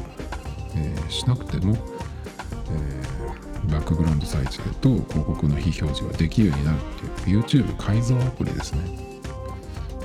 [0.75, 1.75] えー、しなくても、
[2.71, 8.81] えー、バックグラウンド再生と広告の非表示ができるようになるっていう YouTube 改造アプリですね。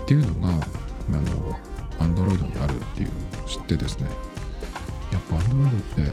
[0.02, 0.54] っていうのが、
[1.98, 3.10] あの、Android にあるっていう
[3.46, 4.08] 知ってですね、
[5.12, 6.12] やっぱ Android って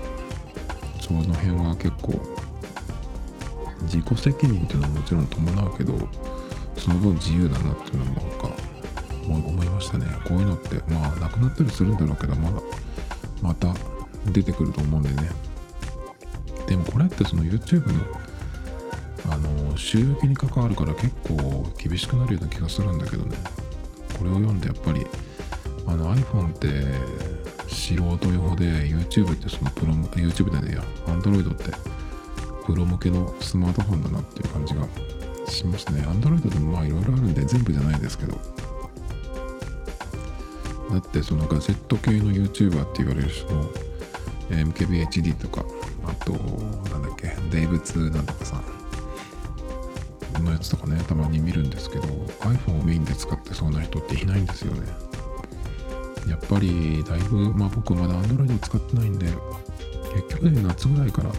[1.01, 2.13] その辺は結構
[3.83, 5.93] 自己責任っていうのはもちろん伴うけど、
[6.77, 8.49] その分自由だなっていうのもなんか
[9.27, 10.05] 思いましたね。
[10.25, 12.61] こういうのって、まあなくなったりするんだろうけど、まだ
[13.41, 13.73] また
[14.31, 15.29] 出てくると思うんでね
[16.67, 18.03] でもこれってその YouTube の
[19.29, 23.37] あの収益に関わるから結構厳しくなるような気がするんだけどね。
[24.17, 25.05] これを読んでやっぱり
[25.87, 26.67] あの iPhone って
[27.67, 28.01] 素人
[28.31, 31.71] 用で YouTube ってそのプロ YouTube でねや Android って
[32.65, 34.87] プロ向けのスマートフォンだなっていう感じが
[35.47, 36.01] しますね。
[36.01, 38.37] Android でもまあいろいろあるんで全部じゃないですけど。
[40.91, 43.63] だってそのガジェット系の YouTuber って言われる人の
[44.49, 45.63] MKBHD とか
[46.11, 48.61] あとなんだっけデイブツなんとかさ
[50.41, 52.07] のやつとかねたまに見るんですけど
[52.41, 54.87] iPhone をメインで使ってそうな人っていないんですよね。
[56.29, 59.27] やっぱりだいぶまあ僕まだ Android 使ってないんで
[60.27, 61.31] 結局ね夏ぐらいから、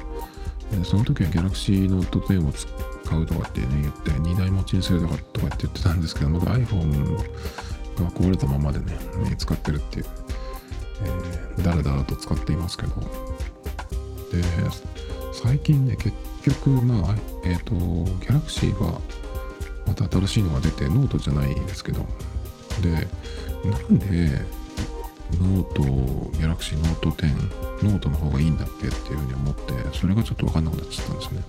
[0.84, 8.96] その時は Galaxy Note 10を使うとかってね言って2台持ちにするとかとかって言ってたんですけどまだ iPhone が壊れたままでね
[9.38, 10.06] 使ってるっていう、
[11.04, 13.31] えー、だらだらと使っていますけど。
[14.32, 14.42] で
[15.32, 16.12] 最近ね結
[16.42, 17.74] 局まあえっ、ー、と
[18.24, 19.00] Galaxy は
[19.86, 22.06] また新しいのが出てノートじゃないですけど
[22.80, 23.06] で
[23.68, 24.62] なんで
[25.40, 25.82] ノート、
[26.32, 31.42] ギャラクシーノート10、ノートの方がいいんだっけっていうふうに思って、それがちょっとわかんなくなっちゃったんですね。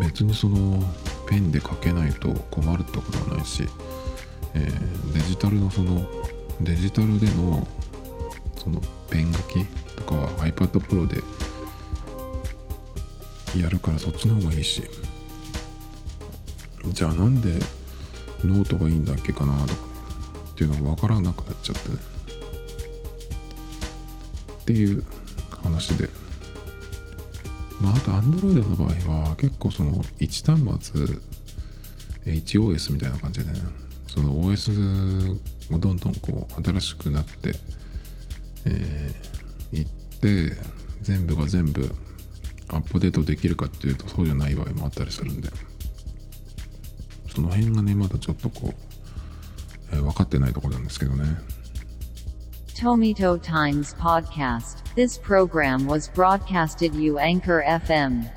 [0.00, 0.82] 別にその、
[1.28, 3.64] ペンで書けないと困るってことはないし、
[4.54, 6.06] えー、デジタルのその、
[6.60, 7.66] デジタルでの、
[8.66, 9.64] その、ペン書き
[9.94, 11.22] とかは iPad Pro で
[13.60, 14.82] やるからそっちの方がいいし、
[16.88, 17.52] じゃあなんで
[18.44, 19.80] ノートがいいんだっけかなとか
[20.50, 21.88] っていうのが分からなくなっちゃって。
[21.90, 21.96] ね
[24.62, 25.04] っていう
[25.62, 26.08] 話で。
[27.80, 31.06] まああと Android の場合は結構その1端末
[32.24, 33.60] 1OS みたいな感じでね。
[34.08, 35.38] その OS
[35.72, 37.52] をどんどんこう新しくなって
[38.66, 39.86] えー、いっ
[40.20, 40.56] て
[41.02, 41.94] 全部が全部
[42.68, 45.48] アップデートできるかっていうとそうじゃない場合もあったりするんで
[47.32, 48.86] その辺がねまだちょっとこう
[49.92, 51.24] えー、分かってないところなんですけどね。
[52.74, 54.84] Tomito Times Podcast.
[54.94, 58.28] This program was broadcasted you Anchor FM.